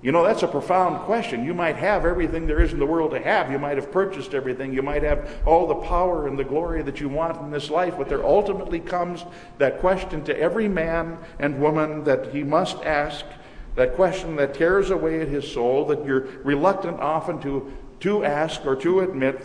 You 0.02 0.10
know, 0.10 0.24
that's 0.24 0.42
a 0.42 0.48
profound 0.48 1.02
question. 1.02 1.44
You 1.44 1.54
might 1.54 1.76
have 1.76 2.04
everything 2.04 2.48
there 2.48 2.60
is 2.60 2.72
in 2.72 2.80
the 2.80 2.86
world 2.86 3.12
to 3.12 3.20
have. 3.20 3.52
You 3.52 3.60
might 3.60 3.76
have 3.76 3.92
purchased 3.92 4.34
everything. 4.34 4.72
You 4.72 4.82
might 4.82 5.04
have 5.04 5.30
all 5.46 5.68
the 5.68 5.86
power 5.86 6.26
and 6.26 6.36
the 6.36 6.42
glory 6.42 6.82
that 6.82 6.98
you 6.98 7.08
want 7.08 7.40
in 7.40 7.52
this 7.52 7.70
life. 7.70 7.94
But 7.96 8.08
there 8.08 8.26
ultimately 8.26 8.80
comes 8.80 9.24
that 9.58 9.78
question 9.78 10.24
to 10.24 10.36
every 10.36 10.66
man 10.66 11.18
and 11.38 11.60
woman 11.60 12.02
that 12.02 12.32
he 12.34 12.42
must 12.42 12.78
ask 12.78 13.24
that 13.76 13.94
question 13.94 14.36
that 14.36 14.54
tears 14.54 14.90
away 14.90 15.20
at 15.20 15.28
his 15.28 15.50
soul, 15.50 15.84
that 15.86 16.04
you're 16.04 16.26
reluctant 16.42 16.98
often 17.00 17.40
to, 17.40 17.72
to 18.00 18.24
ask 18.24 18.64
or 18.66 18.76
to 18.76 19.00
admit 19.00 19.40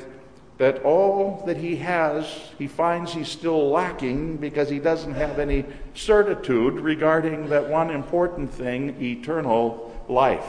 that 0.58 0.84
all 0.84 1.44
that 1.46 1.58
he 1.58 1.76
has, 1.78 2.26
he 2.58 2.68
finds 2.68 3.14
he's 3.14 3.28
still 3.28 3.70
lacking 3.70 4.38
because 4.38 4.70
he 4.70 4.80
doesn't 4.80 5.14
have 5.14 5.38
any 5.38 5.66
certitude 5.94 6.76
regarding 6.76 7.50
that 7.50 7.68
one 7.68 7.90
important 7.90 8.54
thing 8.54 9.02
eternal 9.02 9.94
life. 10.08 10.46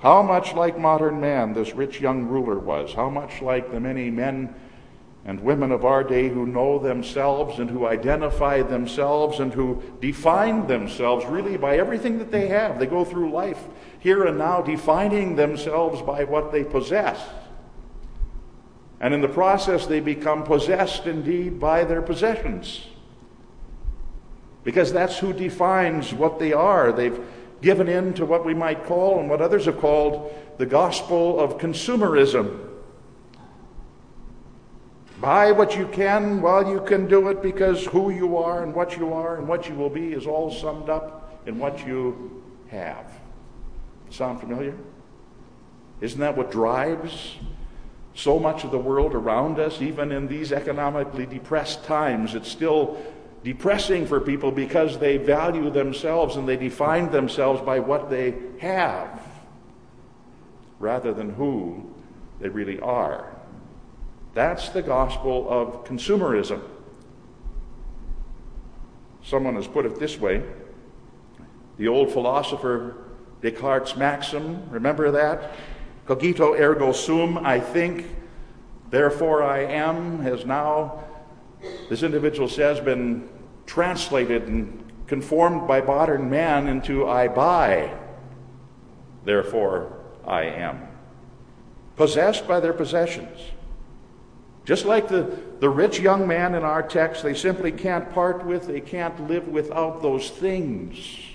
How 0.00 0.22
much 0.22 0.52
like 0.52 0.78
modern 0.78 1.18
man 1.18 1.54
this 1.54 1.74
rich 1.74 1.98
young 1.98 2.26
ruler 2.26 2.58
was, 2.58 2.92
how 2.92 3.08
much 3.08 3.40
like 3.40 3.72
the 3.72 3.80
many 3.80 4.10
men 4.10 4.54
and 5.24 5.40
women 5.40 5.72
of 5.72 5.86
our 5.86 6.04
day 6.04 6.28
who 6.28 6.44
know 6.44 6.78
themselves 6.78 7.58
and 7.58 7.70
who 7.70 7.86
identify 7.86 8.60
themselves 8.60 9.40
and 9.40 9.54
who 9.54 9.82
define 10.00 10.66
themselves 10.66 11.24
really 11.24 11.56
by 11.56 11.78
everything 11.78 12.18
that 12.18 12.30
they 12.30 12.48
have. 12.48 12.78
They 12.78 12.86
go 12.86 13.06
through 13.06 13.32
life 13.32 13.64
here 14.04 14.24
and 14.24 14.36
now 14.36 14.60
defining 14.60 15.34
themselves 15.34 16.02
by 16.02 16.24
what 16.24 16.52
they 16.52 16.62
possess. 16.62 17.18
And 19.00 19.14
in 19.14 19.22
the 19.22 19.28
process, 19.28 19.86
they 19.86 20.00
become 20.00 20.44
possessed 20.44 21.06
indeed 21.06 21.58
by 21.58 21.84
their 21.84 22.02
possessions. 22.02 22.86
Because 24.62 24.92
that's 24.92 25.18
who 25.18 25.32
defines 25.32 26.12
what 26.12 26.38
they 26.38 26.52
are. 26.52 26.92
They've 26.92 27.18
given 27.62 27.88
in 27.88 28.12
to 28.14 28.26
what 28.26 28.44
we 28.44 28.52
might 28.52 28.84
call, 28.84 29.20
and 29.20 29.30
what 29.30 29.40
others 29.40 29.64
have 29.64 29.78
called, 29.78 30.30
the 30.58 30.66
gospel 30.66 31.40
of 31.40 31.56
consumerism. 31.56 32.60
Buy 35.18 35.50
what 35.50 35.78
you 35.78 35.88
can 35.88 36.42
while 36.42 36.68
you 36.68 36.82
can 36.82 37.08
do 37.08 37.28
it 37.28 37.40
because 37.40 37.86
who 37.86 38.10
you 38.10 38.36
are 38.36 38.62
and 38.62 38.74
what 38.74 38.98
you 38.98 39.14
are 39.14 39.38
and 39.38 39.48
what 39.48 39.66
you 39.66 39.74
will 39.74 39.88
be 39.88 40.12
is 40.12 40.26
all 40.26 40.52
summed 40.52 40.90
up 40.90 41.40
in 41.46 41.58
what 41.58 41.86
you 41.86 42.42
have. 42.68 43.23
Sound 44.14 44.38
familiar? 44.38 44.76
Isn't 46.00 46.20
that 46.20 46.36
what 46.36 46.52
drives 46.52 47.34
so 48.14 48.38
much 48.38 48.62
of 48.62 48.70
the 48.70 48.78
world 48.78 49.12
around 49.12 49.58
us, 49.58 49.82
even 49.82 50.12
in 50.12 50.28
these 50.28 50.52
economically 50.52 51.26
depressed 51.26 51.82
times? 51.84 52.36
It's 52.36 52.48
still 52.48 52.96
depressing 53.42 54.06
for 54.06 54.20
people 54.20 54.52
because 54.52 55.00
they 55.00 55.16
value 55.16 55.68
themselves 55.68 56.36
and 56.36 56.46
they 56.46 56.56
define 56.56 57.10
themselves 57.10 57.60
by 57.62 57.80
what 57.80 58.08
they 58.08 58.34
have 58.60 59.20
rather 60.78 61.12
than 61.12 61.30
who 61.30 61.92
they 62.38 62.48
really 62.48 62.78
are. 62.78 63.34
That's 64.32 64.68
the 64.68 64.82
gospel 64.82 65.48
of 65.50 65.84
consumerism. 65.84 66.62
Someone 69.24 69.56
has 69.56 69.66
put 69.66 69.86
it 69.86 69.98
this 69.98 70.20
way 70.20 70.44
the 71.78 71.88
old 71.88 72.12
philosopher 72.12 73.03
Descartes' 73.44 73.94
maxim, 73.94 74.70
remember 74.70 75.10
that? 75.10 75.52
Cogito 76.06 76.54
ergo 76.54 76.92
sum, 76.92 77.36
I 77.36 77.60
think, 77.60 78.06
therefore 78.88 79.42
I 79.42 79.58
am, 79.64 80.20
has 80.20 80.46
now, 80.46 81.04
this 81.90 82.02
individual 82.02 82.48
says, 82.48 82.80
been 82.80 83.28
translated 83.66 84.48
and 84.48 84.82
conformed 85.06 85.68
by 85.68 85.82
modern 85.82 86.30
man 86.30 86.68
into 86.68 87.06
I 87.06 87.28
buy, 87.28 87.94
therefore 89.26 89.92
I 90.26 90.44
am. 90.44 90.88
Possessed 91.96 92.48
by 92.48 92.60
their 92.60 92.72
possessions. 92.72 93.38
Just 94.64 94.86
like 94.86 95.06
the, 95.06 95.38
the 95.60 95.68
rich 95.68 96.00
young 96.00 96.26
man 96.26 96.54
in 96.54 96.62
our 96.62 96.82
text, 96.82 97.22
they 97.22 97.34
simply 97.34 97.72
can't 97.72 98.10
part 98.14 98.42
with, 98.46 98.66
they 98.66 98.80
can't 98.80 99.28
live 99.28 99.46
without 99.48 100.00
those 100.00 100.30
things 100.30 101.33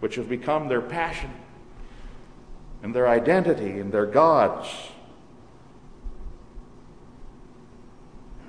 which 0.00 0.14
have 0.14 0.28
become 0.28 0.68
their 0.68 0.80
passion 0.80 1.30
and 2.82 2.94
their 2.94 3.08
identity 3.08 3.80
and 3.80 3.92
their 3.92 4.06
gods. 4.06 4.68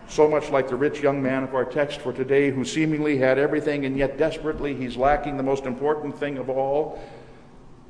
So 0.08 0.28
much 0.28 0.50
like 0.50 0.68
the 0.68 0.76
rich 0.76 1.02
young 1.02 1.22
man 1.22 1.44
of 1.44 1.54
our 1.54 1.66
text 1.66 2.02
for 2.02 2.12
today, 2.12 2.50
who 2.50 2.66
seemingly 2.66 3.18
had 3.18 3.38
everything 3.38 3.86
and 3.86 3.96
yet 3.98 4.18
desperately 4.18 4.74
he's 4.76 4.98
lacking 4.98 5.38
the 5.38 5.44
most 5.44 5.66
important 5.66 6.18
thing 6.20 6.38
of 6.38 6.50
all 6.50 7.00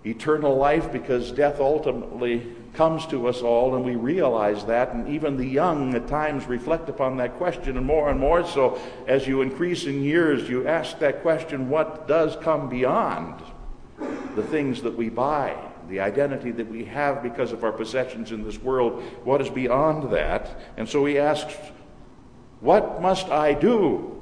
eternal 0.06 0.56
life, 0.56 0.92
because 0.92 1.32
death 1.32 1.60
ultimately 1.60 2.48
comes 2.74 3.06
to 3.08 3.28
us 3.28 3.42
all, 3.42 3.76
and 3.76 3.84
we 3.84 3.96
realize 3.96 4.66
that. 4.66 4.94
And 4.94 5.08
even 5.10 5.38
the 5.38 5.46
young 5.46 5.94
at 5.96 6.08
times 6.08 6.46
reflect 6.46 6.90
upon 6.90 7.18
that 7.18 7.38
question, 7.38 7.78
and 7.78 7.86
more 7.86 8.10
and 8.10 8.20
more 8.20 8.46
so 8.46 8.80
as 9.08 9.28
you 9.28 9.42
increase 9.42 9.86
in 9.86 10.04
years, 10.04 10.50
you 10.50 10.68
ask 10.68 11.00
that 11.00 11.22
question 11.22 11.70
what 11.70 12.08
does 12.08 12.36
come 12.38 12.70
beyond 12.70 13.42
the 14.36 14.44
things 14.44 14.82
that 14.84 14.96
we 14.96 15.10
buy? 15.10 15.58
the 15.90 16.00
identity 16.00 16.52
that 16.52 16.70
we 16.70 16.86
have 16.86 17.22
because 17.22 17.52
of 17.52 17.64
our 17.64 17.72
possessions 17.72 18.32
in 18.32 18.44
this 18.44 18.62
world, 18.62 19.02
what 19.24 19.42
is 19.42 19.50
beyond 19.50 20.12
that? 20.14 20.60
And 20.78 20.88
so 20.88 21.06
he 21.06 21.18
asks, 21.18 21.54
What 22.62 23.02
must 23.02 23.28
I 23.30 23.54
do? 23.54 24.16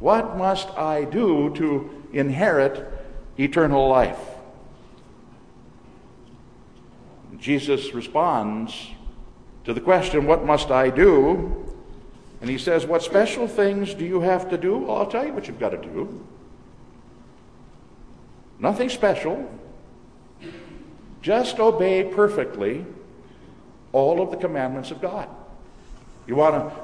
What 0.00 0.36
must 0.36 0.68
I 0.70 1.04
do 1.04 1.54
to 1.56 1.90
inherit 2.12 2.86
eternal 3.38 3.88
life? 3.88 4.18
Jesus 7.38 7.94
responds 7.94 8.90
to 9.64 9.74
the 9.74 9.80
question, 9.80 10.26
What 10.26 10.44
must 10.44 10.70
I 10.70 10.90
do? 10.90 11.64
And 12.40 12.50
he 12.50 12.58
says, 12.58 12.86
What 12.86 13.02
special 13.02 13.48
things 13.48 13.94
do 13.94 14.04
you 14.04 14.20
have 14.20 14.48
to 14.50 14.58
do? 14.58 14.78
Well, 14.78 14.96
I'll 14.96 15.06
tell 15.06 15.26
you 15.26 15.32
what 15.32 15.46
you've 15.48 15.60
got 15.60 15.70
to 15.70 15.78
do. 15.78 16.24
Nothing 18.58 18.88
special. 18.88 19.50
Just 21.22 21.58
obey 21.58 22.04
perfectly 22.04 22.86
all 23.92 24.22
of 24.22 24.30
the 24.30 24.36
commandments 24.36 24.90
of 24.90 25.00
God. 25.00 25.28
You 26.26 26.36
want 26.36 26.54
to 26.54 26.76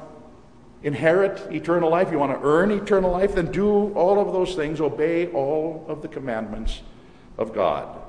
inherit 0.83 1.53
eternal 1.53 1.91
life, 1.91 2.11
you 2.11 2.19
want 2.19 2.33
to 2.33 2.45
earn 2.47 2.71
eternal 2.71 3.13
life, 3.13 3.35
then 3.35 3.53
do 3.53 3.93
all 3.95 4.19
of 4.19 4.33
those 4.33 4.55
things, 4.55 4.81
obey 4.81 5.29
all 5.29 5.85
of 5.89 6.03
the 6.03 6.09
commandments 6.09 6.83
of 7.39 7.55
God. 7.55 8.01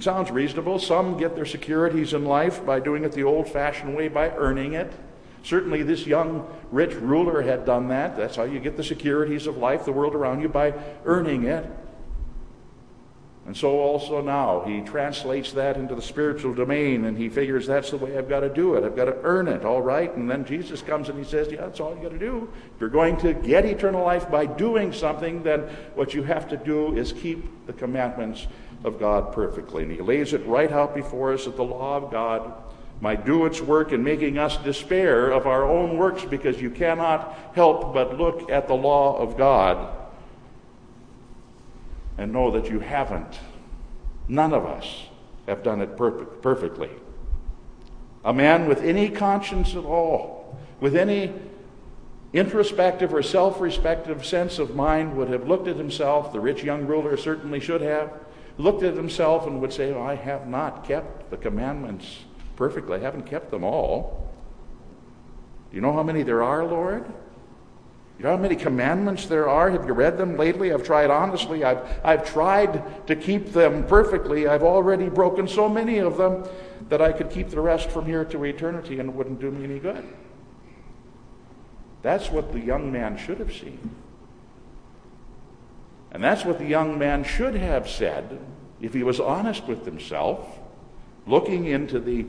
Sounds 0.00 0.30
reasonable. 0.30 0.78
Some 0.78 1.16
get 1.16 1.34
their 1.34 1.46
securities 1.46 2.12
in 2.12 2.24
life 2.24 2.64
by 2.64 2.80
doing 2.80 3.04
it 3.04 3.12
the 3.12 3.24
old 3.24 3.48
fashioned 3.48 3.96
way, 3.96 4.08
by 4.08 4.30
earning 4.30 4.74
it. 4.74 4.92
Certainly, 5.42 5.82
this 5.82 6.06
young 6.06 6.48
rich 6.72 6.94
ruler 6.94 7.42
had 7.42 7.64
done 7.66 7.88
that. 7.88 8.16
That's 8.16 8.36
how 8.36 8.44
you 8.44 8.58
get 8.58 8.76
the 8.76 8.84
securities 8.84 9.46
of 9.46 9.58
life, 9.58 9.84
the 9.84 9.92
world 9.92 10.14
around 10.14 10.40
you, 10.40 10.48
by 10.48 10.74
earning 11.04 11.44
it. 11.44 11.70
And 13.46 13.54
so 13.54 13.78
also 13.78 14.22
now 14.22 14.64
he 14.66 14.80
translates 14.80 15.52
that 15.52 15.76
into 15.76 15.94
the 15.94 16.00
spiritual 16.00 16.54
domain 16.54 17.04
and 17.04 17.16
he 17.16 17.28
figures 17.28 17.66
that's 17.66 17.90
the 17.90 17.98
way 17.98 18.16
I've 18.16 18.28
got 18.28 18.40
to 18.40 18.48
do 18.48 18.74
it. 18.74 18.84
I've 18.84 18.96
got 18.96 19.04
to 19.04 19.16
earn 19.22 19.48
it, 19.48 19.66
all 19.66 19.82
right? 19.82 20.14
And 20.16 20.30
then 20.30 20.46
Jesus 20.46 20.80
comes 20.80 21.10
and 21.10 21.18
he 21.18 21.24
says, 21.24 21.52
Yeah, 21.52 21.60
that's 21.60 21.78
all 21.78 21.94
you 21.94 22.02
got 22.02 22.12
to 22.12 22.18
do. 22.18 22.50
If 22.74 22.80
you're 22.80 22.88
going 22.88 23.18
to 23.18 23.34
get 23.34 23.66
eternal 23.66 24.02
life 24.02 24.30
by 24.30 24.46
doing 24.46 24.94
something, 24.94 25.42
then 25.42 25.60
what 25.94 26.14
you 26.14 26.22
have 26.22 26.48
to 26.48 26.56
do 26.56 26.96
is 26.96 27.12
keep 27.12 27.66
the 27.66 27.74
commandments 27.74 28.46
of 28.84 29.00
God 29.00 29.32
perfectly. 29.32 29.82
And 29.82 29.92
he 29.92 30.00
lays 30.00 30.32
it 30.32 30.46
right 30.46 30.70
out 30.70 30.94
before 30.94 31.32
us 31.32 31.46
that 31.46 31.56
the 31.56 31.64
law 31.64 31.96
of 31.96 32.10
God 32.10 32.52
might 33.00 33.26
do 33.26 33.44
its 33.46 33.60
work 33.60 33.92
in 33.92 34.04
making 34.04 34.38
us 34.38 34.56
despair 34.58 35.30
of 35.30 35.46
our 35.46 35.64
own 35.64 35.96
works 35.96 36.24
because 36.24 36.60
you 36.60 36.70
cannot 36.70 37.36
help 37.54 37.92
but 37.92 38.16
look 38.16 38.50
at 38.50 38.68
the 38.68 38.74
law 38.74 39.18
of 39.18 39.36
God 39.36 39.94
and 42.16 42.32
know 42.32 42.50
that 42.52 42.70
you 42.70 42.78
haven't. 42.78 43.40
None 44.28 44.52
of 44.52 44.64
us 44.64 45.06
have 45.46 45.62
done 45.62 45.80
it 45.80 45.96
perfect, 45.96 46.40
perfectly. 46.40 46.90
A 48.24 48.32
man 48.32 48.66
with 48.66 48.80
any 48.80 49.10
conscience 49.10 49.74
at 49.74 49.84
all, 49.84 50.58
with 50.80 50.96
any 50.96 51.32
introspective 52.32 53.12
or 53.12 53.22
self 53.22 53.60
respective 53.60 54.24
sense 54.24 54.58
of 54.58 54.74
mind, 54.74 55.16
would 55.16 55.28
have 55.28 55.46
looked 55.46 55.68
at 55.68 55.76
himself, 55.76 56.32
the 56.32 56.40
rich 56.40 56.62
young 56.62 56.86
ruler 56.86 57.16
certainly 57.16 57.60
should 57.60 57.82
have, 57.82 58.12
looked 58.58 58.82
at 58.82 58.94
himself 58.94 59.46
and 59.46 59.60
would 59.60 59.72
say, 59.72 59.92
oh, 59.92 60.02
I 60.02 60.14
have 60.14 60.46
not 60.46 60.86
kept 60.86 61.30
the 61.30 61.36
commandments 61.36 62.20
perfectly. 62.56 62.96
I 62.96 63.00
haven't 63.00 63.26
kept 63.26 63.50
them 63.50 63.64
all. 63.64 64.30
Do 65.70 65.76
you 65.76 65.82
know 65.82 65.92
how 65.92 66.02
many 66.02 66.22
there 66.22 66.42
are, 66.42 66.64
Lord? 66.64 67.04
You 68.18 68.24
know 68.24 68.30
how 68.36 68.42
many 68.42 68.54
commandments 68.54 69.26
there 69.26 69.48
are? 69.48 69.70
Have 69.70 69.86
you 69.86 69.92
read 69.92 70.16
them 70.16 70.36
lately? 70.36 70.72
I've 70.72 70.84
tried 70.84 71.10
honestly. 71.10 71.64
I've, 71.64 71.84
I've 72.04 72.24
tried 72.24 73.06
to 73.08 73.16
keep 73.16 73.52
them 73.52 73.84
perfectly. 73.86 74.46
I've 74.46 74.62
already 74.62 75.08
broken 75.08 75.48
so 75.48 75.68
many 75.68 75.98
of 75.98 76.16
them 76.16 76.46
that 76.90 77.02
I 77.02 77.10
could 77.10 77.30
keep 77.30 77.50
the 77.50 77.60
rest 77.60 77.90
from 77.90 78.06
here 78.06 78.24
to 78.26 78.44
eternity 78.44 79.00
and 79.00 79.10
it 79.10 79.14
wouldn't 79.14 79.40
do 79.40 79.50
me 79.50 79.64
any 79.64 79.80
good. 79.80 80.06
That's 82.02 82.30
what 82.30 82.52
the 82.52 82.60
young 82.60 82.92
man 82.92 83.16
should 83.16 83.40
have 83.40 83.52
seen. 83.52 83.90
And 86.14 86.22
that's 86.22 86.44
what 86.44 86.58
the 86.58 86.64
young 86.64 86.98
man 86.98 87.24
should 87.24 87.54
have 87.54 87.90
said 87.90 88.38
if 88.80 88.94
he 88.94 89.02
was 89.02 89.18
honest 89.20 89.66
with 89.66 89.84
himself, 89.84 90.46
looking 91.26 91.66
into 91.66 91.98
the 91.98 92.24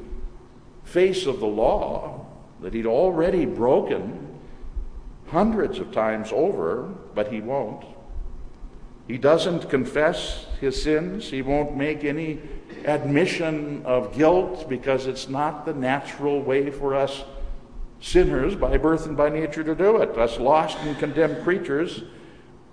face 0.83 1.25
of 1.25 1.39
the 1.39 1.47
law 1.47 2.25
that 2.61 2.73
he'd 2.73 2.85
already 2.85 3.45
broken 3.45 4.39
hundreds 5.27 5.79
of 5.79 5.91
times 5.91 6.31
over, 6.31 6.93
but 7.13 7.31
he 7.31 7.41
won't. 7.41 7.85
He 9.07 9.17
doesn't 9.17 9.69
confess 9.69 10.47
his 10.59 10.81
sins. 10.81 11.29
He 11.29 11.43
won't 11.43 11.75
make 11.75 12.03
any 12.03 12.39
admission 12.85 13.83
of 13.85 14.15
guilt 14.15 14.67
because 14.67 15.05
it's 15.05 15.29
not 15.29 15.65
the 15.65 15.73
natural 15.73 16.41
way 16.41 16.71
for 16.71 16.95
us 16.95 17.23
sinners 18.01 18.55
by 18.55 18.77
birth 18.77 19.05
and 19.05 19.15
by 19.15 19.29
nature 19.29 19.63
to 19.63 19.75
do 19.75 19.97
it. 19.97 20.17
Us 20.17 20.39
lost 20.39 20.77
and 20.79 20.97
condemned 20.97 21.43
creatures, 21.43 22.03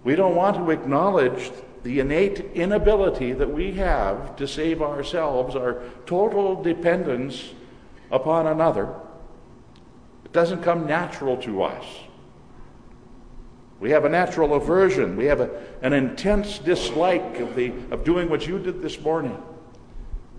we 0.04 0.16
don't 0.16 0.34
want 0.34 0.56
to 0.56 0.70
acknowledge 0.70 1.50
the 1.82 2.00
innate 2.00 2.40
inability 2.54 3.32
that 3.32 3.52
we 3.52 3.72
have 3.72 4.36
to 4.36 4.46
save 4.46 4.82
ourselves, 4.82 5.56
our 5.56 5.82
total 6.06 6.62
dependence 6.62 7.52
upon 8.10 8.46
another. 8.46 8.94
It 10.24 10.32
doesn't 10.32 10.62
come 10.62 10.86
natural 10.86 11.36
to 11.38 11.62
us. 11.62 11.84
We 13.80 13.90
have 13.90 14.04
a 14.04 14.08
natural 14.08 14.54
aversion. 14.54 15.16
We 15.16 15.24
have 15.24 15.40
a, 15.40 15.50
an 15.82 15.92
intense 15.92 16.60
dislike 16.60 17.40
of, 17.40 17.56
the, 17.56 17.72
of 17.90 18.04
doing 18.04 18.28
what 18.28 18.46
you 18.46 18.60
did 18.60 18.80
this 18.80 19.00
morning. 19.00 19.36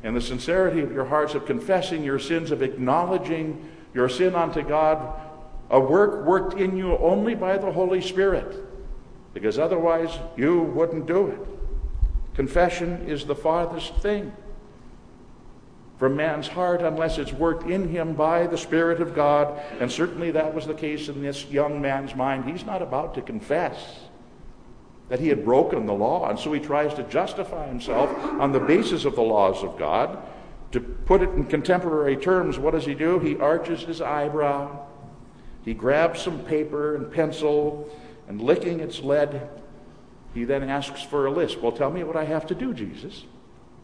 And 0.02 0.15
the 0.15 0.21
sincerity 0.21 0.80
of 0.80 0.93
your 0.93 1.04
hearts 1.04 1.34
of 1.34 1.45
confessing 1.45 2.04
your 2.04 2.19
sins, 2.19 2.52
of 2.52 2.62
acknowledging 2.62 3.69
your 3.93 4.08
sin 4.08 4.34
unto 4.34 4.62
God, 4.62 5.19
a 5.69 5.80
work 5.80 6.26
worked 6.26 6.60
in 6.60 6.78
you 6.78 6.97
only 6.97 7.36
by 7.36 7.58
the 7.58 7.71
Holy 7.71 8.02
Spirit, 8.02 8.65
because 9.34 9.58
otherwise 9.60 10.17
you 10.38 10.62
wouldn't 10.62 11.06
do 11.06 11.28
it. 11.28 11.39
Confession 12.36 13.08
is 13.08 13.26
the 13.26 13.36
farthest 13.36 13.96
thing 13.98 14.32
from 15.98 16.15
man's 16.15 16.48
heart 16.48 16.82
unless 16.82 17.17
it's 17.17 17.32
worked 17.32 17.69
in 17.69 17.88
him 17.88 18.13
by 18.13 18.48
the 18.48 18.58
Spirit 18.58 19.02
of 19.02 19.15
God. 19.15 19.60
And 19.80 19.91
certainly 19.91 20.32
that 20.32 20.54
was 20.54 20.65
the 20.65 20.74
case 20.74 21.08
in 21.08 21.22
this 21.22 21.46
young 21.50 21.82
man's 21.82 22.15
mind. 22.15 22.46
He's 22.46 22.65
not 22.65 22.82
about 22.82 23.13
to 23.15 23.22
confess 23.22 24.00
that 25.10 25.19
he 25.19 25.28
had 25.28 25.46
broken 25.46 25.86
the 25.86 25.93
law, 25.93 26.30
and 26.30 26.39
so 26.39 26.52
he 26.54 26.60
tries 26.60 26.93
to 26.96 27.04
justify 27.04 27.67
himself 27.67 28.10
on 28.39 28.52
the 28.52 28.60
basis 28.60 29.06
of 29.06 29.15
the 29.15 29.22
laws 29.22 29.63
of 29.63 29.78
God. 29.78 30.17
To 30.72 30.80
put 30.80 31.22
it 31.22 31.30
in 31.30 31.46
contemporary 31.46 32.17
terms, 32.17 32.58
what 32.58 32.72
does 32.72 32.86
he 32.86 32.96
do? 32.96 33.19
He 33.19 33.38
arches 33.38 33.84
his 33.84 34.02
eyebrow, 34.02 34.88
he 35.63 35.74
grabs 35.74 36.22
some 36.22 36.39
paper 36.39 36.96
and 36.96 37.12
pencil, 37.12 37.89
and 38.27 38.41
licking 38.41 38.79
its 38.79 39.01
lead, 39.01 39.49
he 40.33 40.43
then 40.43 40.63
asks 40.63 41.01
for 41.01 41.25
a 41.25 41.31
list. 41.31 41.62
Well, 41.62 41.71
tell 41.71 41.91
me 41.91 42.03
what 42.03 42.15
I 42.15 42.25
have 42.25 42.47
to 42.47 42.55
do, 42.55 42.73
Jesus. 42.73 43.25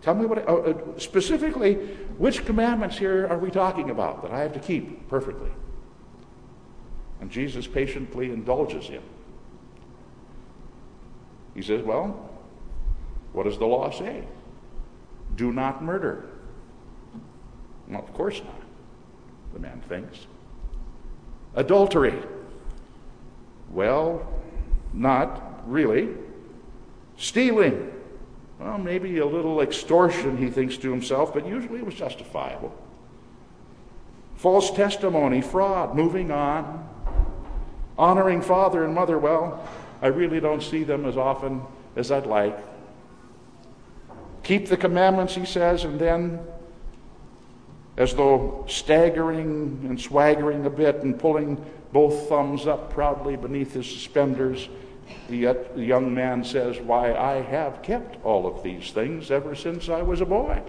Tell 0.02 0.16
me 0.16 0.26
what, 0.26 0.40
I, 0.40 0.44
uh, 0.44 0.56
uh, 0.56 1.00
specifically, 1.00 1.76
which 2.18 2.46
commandments 2.46 2.98
here 2.98 3.28
are 3.28 3.38
we 3.38 3.52
talking 3.52 3.90
about 3.90 4.22
that 4.24 4.32
I 4.32 4.40
have 4.40 4.54
to 4.54 4.60
keep 4.60 5.10
perfectly? 5.10 5.52
And 7.20 7.30
Jesus 7.30 7.68
patiently 7.68 8.32
indulges 8.32 8.86
him. 8.86 9.04
He 11.54 11.62
says, 11.62 11.84
Well, 11.84 12.30
what 13.34 13.44
does 13.44 13.58
the 13.58 13.66
law 13.66 13.92
say? 13.92 14.24
Do 15.36 15.52
not 15.52 15.84
murder. 15.84 16.30
Well, 17.88 18.02
of 18.02 18.14
course 18.14 18.42
not, 18.42 18.62
the 19.54 19.60
man 19.60 19.82
thinks. 19.88 20.28
Adultery. 21.56 22.14
Well, 23.72 24.28
not 24.94 25.64
really. 25.70 26.10
Stealing. 27.18 27.92
Well, 28.60 28.78
maybe 28.78 29.20
a 29.20 29.26
little 29.26 29.62
extortion, 29.62 30.38
he 30.38 30.50
thinks 30.50 30.78
to 30.78 30.92
himself, 30.92 31.34
but 31.34 31.48
usually 31.48 31.80
it 31.80 31.86
was 31.86 31.96
justifiable. 31.96 32.76
False 34.36 34.72
testimony, 34.72 35.42
fraud, 35.42 35.96
moving 35.96 36.32
on. 36.32 36.88
Honoring 37.98 38.42
father 38.42 38.86
and 38.86 38.96
mother, 38.96 39.18
well, 39.18 39.68
I 40.02 40.08
really 40.08 40.40
don't 40.40 40.64
see 40.64 40.84
them 40.84 41.06
as 41.06 41.18
often 41.18 41.62
as 41.96 42.12
I'd 42.12 42.26
like. 42.26 42.58
Keep 44.44 44.68
the 44.68 44.78
commandments, 44.78 45.36
he 45.36 45.46
says, 45.46 45.84
and 45.84 46.00
then, 46.00 46.40
as 47.98 48.16
though 48.16 48.66
staggering 48.68 49.86
and 49.88 50.00
swaggering 50.00 50.66
a 50.66 50.70
bit 50.70 51.04
and 51.04 51.20
pulling 51.20 51.64
both 51.92 52.30
thumbs 52.30 52.68
up 52.68 52.94
proudly 52.94 53.36
beneath 53.36 53.74
his 53.74 53.90
suspenders, 53.90 54.70
the, 55.28 55.46
the 55.76 55.84
young 55.84 56.14
man 56.14 56.44
says, 56.44 56.80
Why, 56.80 57.14
I 57.14 57.42
have 57.42 57.82
kept 57.82 58.24
all 58.24 58.46
of 58.46 58.64
these 58.64 58.92
things 58.92 59.32
ever 59.32 59.56
since 59.56 59.90
I 59.90 60.02
was 60.02 60.22
a 60.22 60.26
boy. 60.26 60.62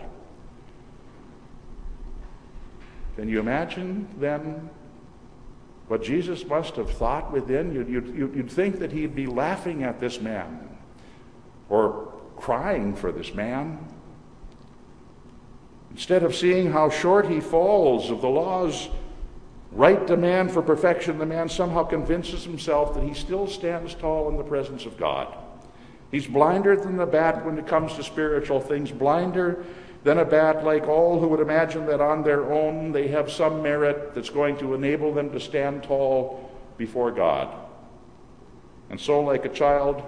Can 3.17 3.29
you 3.29 3.41
imagine 3.41 4.09
then 4.19 4.71
what 5.89 6.03
Jesus 6.03 6.47
must 6.47 6.77
have 6.77 6.91
thought 6.91 7.33
within? 7.33 7.75
You'd, 7.75 7.89
you'd, 7.89 8.17
you'd 8.17 8.51
think 8.51 8.79
that 8.79 8.93
he'd 8.93 9.15
be 9.15 9.27
laughing 9.27 9.83
at 9.83 10.01
this 10.01 10.21
man 10.21 10.69
or 11.69 12.15
crying 12.37 12.95
for 12.95 13.13
this 13.13 13.35
man. 13.35 13.79
Instead 15.91 16.23
of 16.23 16.35
seeing 16.35 16.71
how 16.71 16.89
short 16.89 17.29
he 17.29 17.41
falls 17.41 18.11
of 18.11 18.21
the 18.21 18.29
law's 18.29 18.89
right 19.73 20.07
demand 20.07 20.51
for 20.51 20.63
perfection, 20.63 21.19
the 21.19 21.27
man 21.27 21.49
somehow 21.49 21.85
convinces 21.85 22.45
himself 22.45 22.95
that 22.95 23.05
he 23.05 23.15
still 23.15 23.47
stands 23.47 23.95
tall 23.95 24.29
in 24.29 24.37
the 24.37 24.45
presence 24.45 24.87
of 24.87 24.97
God. 24.97 25.37
He's 26.11 26.27
blinder 26.27 26.77
than 26.77 26.97
the 26.97 27.07
bat 27.07 27.45
when 27.45 27.59
it 27.59 27.67
comes 27.67 27.95
to 27.95 28.03
spiritual 28.03 28.61
things, 28.61 28.91
blinder 28.91 29.65
than 30.03 30.19
a 30.19 30.25
bat 30.25 30.65
like 30.65 30.89
all 30.89 31.21
who 31.21 31.29
would 31.29 31.41
imagine 31.41 31.87
that 31.87 32.01
on 32.01 32.23
their 32.23 32.53
own 32.53 32.91
they 32.91 33.09
have 33.09 33.31
some 33.31 33.63
merit 33.63 34.15
that's 34.15 34.31
going 34.31 34.57
to 34.59 34.75
enable 34.75 35.13
them 35.13 35.31
to 35.31 35.39
stand 35.39 35.83
tall 35.83 36.51
before 36.79 37.13
God. 37.13 37.55
And 38.89 38.99
so, 38.99 39.21
like 39.21 39.45
a 39.45 39.49
child 39.49 40.03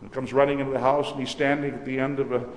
who 0.00 0.08
comes 0.08 0.32
running 0.32 0.58
into 0.58 0.72
the 0.72 0.80
house 0.80 1.10
and 1.10 1.20
he's 1.20 1.30
standing 1.30 1.74
at 1.74 1.84
the 1.84 1.98
end 1.98 2.18
of 2.18 2.32
a, 2.32 2.48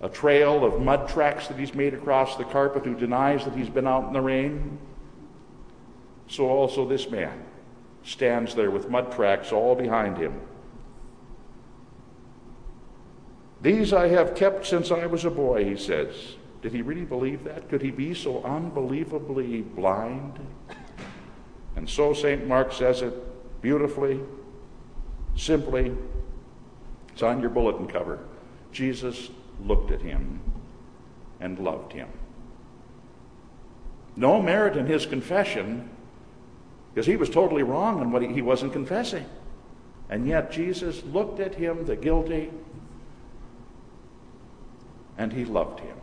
a 0.00 0.08
trail 0.08 0.64
of 0.64 0.80
mud 0.80 1.08
tracks 1.08 1.46
that 1.48 1.58
he's 1.58 1.74
made 1.74 1.94
across 1.94 2.36
the 2.36 2.44
carpet, 2.44 2.84
who 2.84 2.94
denies 2.94 3.44
that 3.44 3.54
he's 3.54 3.68
been 3.68 3.86
out 3.86 4.06
in 4.08 4.12
the 4.12 4.20
rain, 4.20 4.78
so 6.28 6.48
also 6.48 6.86
this 6.86 7.10
man 7.10 7.44
stands 8.04 8.54
there 8.54 8.70
with 8.70 8.88
mud 8.88 9.12
tracks 9.12 9.52
all 9.52 9.74
behind 9.74 10.16
him. 10.16 10.40
These 13.60 13.92
I 13.92 14.08
have 14.08 14.34
kept 14.34 14.66
since 14.66 14.90
I 14.90 15.06
was 15.06 15.24
a 15.24 15.30
boy, 15.30 15.64
he 15.64 15.76
says. 15.76 16.36
Did 16.62 16.72
he 16.72 16.82
really 16.82 17.04
believe 17.04 17.44
that? 17.44 17.68
Could 17.68 17.82
he 17.82 17.90
be 17.90 18.14
so 18.14 18.42
unbelievably 18.44 19.62
blind? 19.62 20.38
And 21.76 21.88
so 21.88 22.12
St. 22.12 22.46
Mark 22.46 22.72
says 22.72 23.02
it 23.02 23.14
beautifully, 23.62 24.20
simply. 25.36 25.92
It's 27.12 27.22
on 27.22 27.40
your 27.40 27.50
bulletin 27.50 27.86
cover. 27.86 28.20
Jesus 28.72 29.30
looked 29.64 29.90
at 29.90 30.02
him 30.02 30.40
and 31.40 31.58
loved 31.58 31.92
him. 31.92 32.08
No 34.16 34.42
merit 34.42 34.76
in 34.76 34.86
his 34.86 35.06
confession, 35.06 35.88
because 36.92 37.06
he 37.06 37.16
was 37.16 37.30
totally 37.30 37.62
wrong 37.62 38.00
in 38.00 38.10
what 38.10 38.22
he, 38.22 38.28
he 38.28 38.42
wasn't 38.42 38.72
confessing. 38.72 39.26
And 40.10 40.26
yet 40.26 40.50
Jesus 40.50 41.02
looked 41.04 41.40
at 41.40 41.54
him, 41.54 41.84
the 41.84 41.96
guilty, 41.96 42.50
and 45.16 45.32
he 45.32 45.44
loved 45.44 45.80
him. 45.80 45.96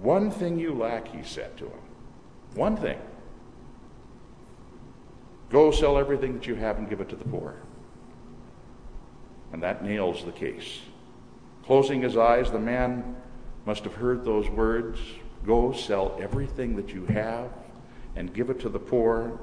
One 0.00 0.30
thing 0.30 0.58
you 0.58 0.72
lack, 0.74 1.08
he 1.08 1.22
said 1.22 1.56
to 1.58 1.64
him. 1.64 1.80
One 2.54 2.76
thing. 2.76 2.98
Go 5.50 5.70
sell 5.70 5.98
everything 5.98 6.34
that 6.34 6.46
you 6.46 6.54
have 6.54 6.78
and 6.78 6.88
give 6.88 7.00
it 7.00 7.08
to 7.10 7.16
the 7.16 7.24
poor. 7.24 7.56
And 9.52 9.62
that 9.62 9.84
nails 9.84 10.24
the 10.24 10.32
case. 10.32 10.80
Closing 11.64 12.02
his 12.02 12.16
eyes, 12.16 12.50
the 12.50 12.58
man 12.58 13.16
must 13.66 13.84
have 13.84 13.94
heard 13.94 14.24
those 14.24 14.48
words 14.48 14.98
Go 15.46 15.72
sell 15.72 16.18
everything 16.20 16.76
that 16.76 16.90
you 16.90 17.06
have 17.06 17.50
and 18.16 18.32
give 18.32 18.50
it 18.50 18.60
to 18.60 18.68
the 18.68 18.78
poor. 18.78 19.38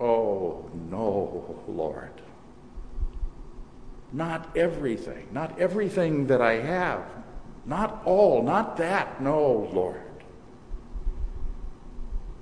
Oh, 0.00 0.70
no, 0.90 1.60
Lord. 1.66 2.12
Not 4.12 4.56
everything, 4.56 5.28
not 5.32 5.58
everything 5.58 6.26
that 6.28 6.40
I 6.40 6.54
have, 6.60 7.04
not 7.66 8.02
all, 8.04 8.42
not 8.42 8.76
that, 8.78 9.20
no, 9.20 9.68
Lord. 9.72 10.00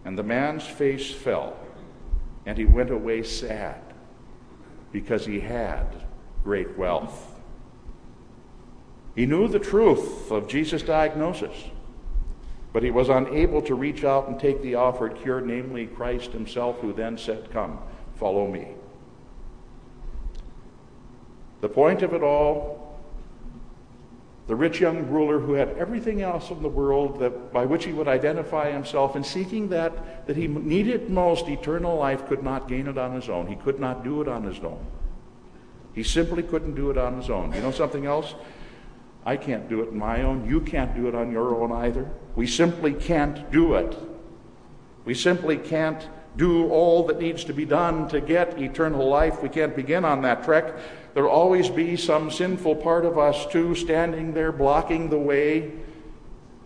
And 0.05 0.17
the 0.17 0.23
man's 0.23 0.65
face 0.65 1.11
fell, 1.11 1.57
and 2.45 2.57
he 2.57 2.65
went 2.65 2.91
away 2.91 3.25
sad 3.25 3.81
because 4.93 5.27
he 5.27 5.41
had 5.41 5.87
great 6.45 6.79
wealth. 6.79 7.41
He 9.17 9.27
knew 9.27 9.49
the 9.49 9.59
truth 9.59 10.31
of 10.31 10.47
Jesus' 10.47 10.83
diagnosis. 10.83 11.55
But 12.73 12.83
he 12.83 12.91
was 12.91 13.09
unable 13.09 13.63
to 13.63 13.75
reach 13.75 14.05
out 14.05 14.29
and 14.29 14.39
take 14.39 14.61
the 14.63 14.75
offered 14.75 15.17
cure, 15.23 15.41
namely 15.41 15.87
Christ 15.87 16.33
himself, 16.33 16.79
who 16.81 16.93
then 16.93 17.17
said, 17.17 17.51
Come, 17.51 17.79
follow 18.17 18.47
me. 18.47 18.69
The 21.63 21.69
point 21.69 22.03
of 22.03 22.13
it 22.13 22.23
all 22.23 22.87
the 24.47 24.55
rich 24.55 24.81
young 24.81 25.09
ruler 25.09 25.41
who 25.41 25.55
had 25.55 25.71
everything 25.71 26.23
else 26.23 26.51
in 26.51 26.63
the 26.63 26.69
world 26.69 27.19
that, 27.19 27.53
by 27.53 27.67
which 27.67 27.85
he 27.85 27.93
would 27.93 28.07
identify 28.07 28.71
himself, 28.71 29.17
and 29.17 29.27
seeking 29.27 29.69
that 29.71 30.27
that 30.27 30.37
he 30.37 30.47
needed 30.47 31.11
most, 31.11 31.49
eternal 31.49 31.97
life, 31.97 32.27
could 32.27 32.45
not 32.45 32.69
gain 32.69 32.87
it 32.87 32.97
on 32.97 33.13
his 33.13 33.29
own. 33.29 33.49
He 33.49 33.57
could 33.57 33.81
not 33.81 34.05
do 34.05 34.23
it 34.23 34.29
on 34.29 34.45
his 34.45 34.59
own. 34.61 34.87
He 35.95 36.05
simply 36.05 36.45
couldn't 36.45 36.77
do 36.77 36.91
it 36.91 36.99
on 36.99 37.17
his 37.17 37.29
own. 37.29 37.53
You 37.55 37.61
know 37.61 37.73
something 37.73 38.07
else? 38.07 38.35
I 39.27 39.37
can't 39.37 39.69
do 39.69 39.83
it 39.83 39.89
on 39.89 39.99
my 39.99 40.23
own. 40.23 40.49
You 40.49 40.61
can't 40.61 40.95
do 40.95 41.09
it 41.09 41.15
on 41.17 41.33
your 41.33 41.57
own 41.57 41.73
either. 41.73 42.09
We 42.37 42.47
simply 42.47 42.95
can't 42.95 43.51
do 43.51 43.75
it. 43.75 43.99
We 45.05 45.15
simply 45.15 45.57
can't 45.57 46.09
do 46.37 46.69
all 46.69 47.07
that 47.07 47.19
needs 47.19 47.43
to 47.45 47.53
be 47.53 47.65
done 47.65 48.09
to 48.09 48.21
get 48.21 48.61
eternal 48.61 49.09
life. 49.09 49.43
We 49.43 49.49
can't 49.49 49.75
begin 49.75 50.05
on 50.05 50.23
that 50.23 50.45
trek. 50.45 50.77
There'll 51.13 51.31
always 51.31 51.69
be 51.69 51.97
some 51.97 52.31
sinful 52.31 52.77
part 52.77 53.05
of 53.05 53.19
us, 53.19 53.47
too, 53.47 53.75
standing 53.75 54.33
there 54.33 54.53
blocking 54.53 55.11
the 55.11 55.19
way 55.19 55.73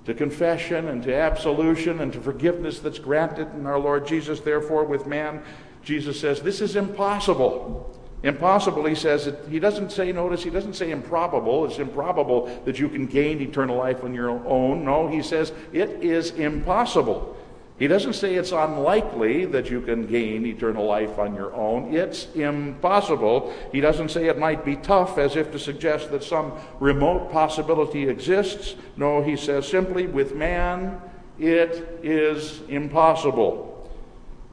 to 0.04 0.12
confession 0.12 0.88
and 0.88 1.02
to 1.04 1.14
absolution 1.14 2.00
and 2.00 2.12
to 2.12 2.20
forgiveness 2.20 2.80
that's 2.80 2.98
granted 2.98 3.54
in 3.54 3.66
our 3.66 3.78
Lord 3.78 4.06
Jesus. 4.06 4.40
Therefore, 4.40 4.84
with 4.84 5.06
man, 5.06 5.42
Jesus 5.82 6.20
says, 6.20 6.42
This 6.42 6.60
is 6.60 6.76
impossible. 6.76 7.96
Impossible, 8.22 8.84
he 8.84 8.94
says, 8.94 9.32
he 9.48 9.58
doesn't 9.58 9.92
say, 9.92 10.12
notice, 10.12 10.42
he 10.42 10.50
doesn't 10.50 10.74
say 10.74 10.90
improbable. 10.90 11.64
It's 11.64 11.78
improbable 11.78 12.46
that 12.66 12.78
you 12.78 12.88
can 12.88 13.06
gain 13.06 13.40
eternal 13.40 13.76
life 13.76 14.04
on 14.04 14.12
your 14.12 14.30
own. 14.46 14.84
No, 14.84 15.08
he 15.08 15.22
says 15.22 15.52
it 15.72 15.88
is 16.02 16.32
impossible. 16.32 17.36
He 17.78 17.86
doesn't 17.86 18.12
say 18.12 18.34
it's 18.34 18.52
unlikely 18.52 19.46
that 19.46 19.70
you 19.70 19.80
can 19.80 20.06
gain 20.06 20.44
eternal 20.44 20.84
life 20.84 21.18
on 21.18 21.34
your 21.34 21.54
own. 21.54 21.94
It's 21.94 22.26
impossible. 22.34 23.54
He 23.72 23.80
doesn't 23.80 24.10
say 24.10 24.26
it 24.26 24.38
might 24.38 24.66
be 24.66 24.76
tough 24.76 25.16
as 25.16 25.34
if 25.34 25.50
to 25.52 25.58
suggest 25.58 26.10
that 26.10 26.22
some 26.22 26.52
remote 26.78 27.32
possibility 27.32 28.06
exists. 28.06 28.76
No, 28.98 29.22
he 29.22 29.34
says 29.34 29.66
simply, 29.66 30.06
with 30.06 30.34
man, 30.34 31.00
it 31.38 32.00
is 32.02 32.60
impossible. 32.68 33.69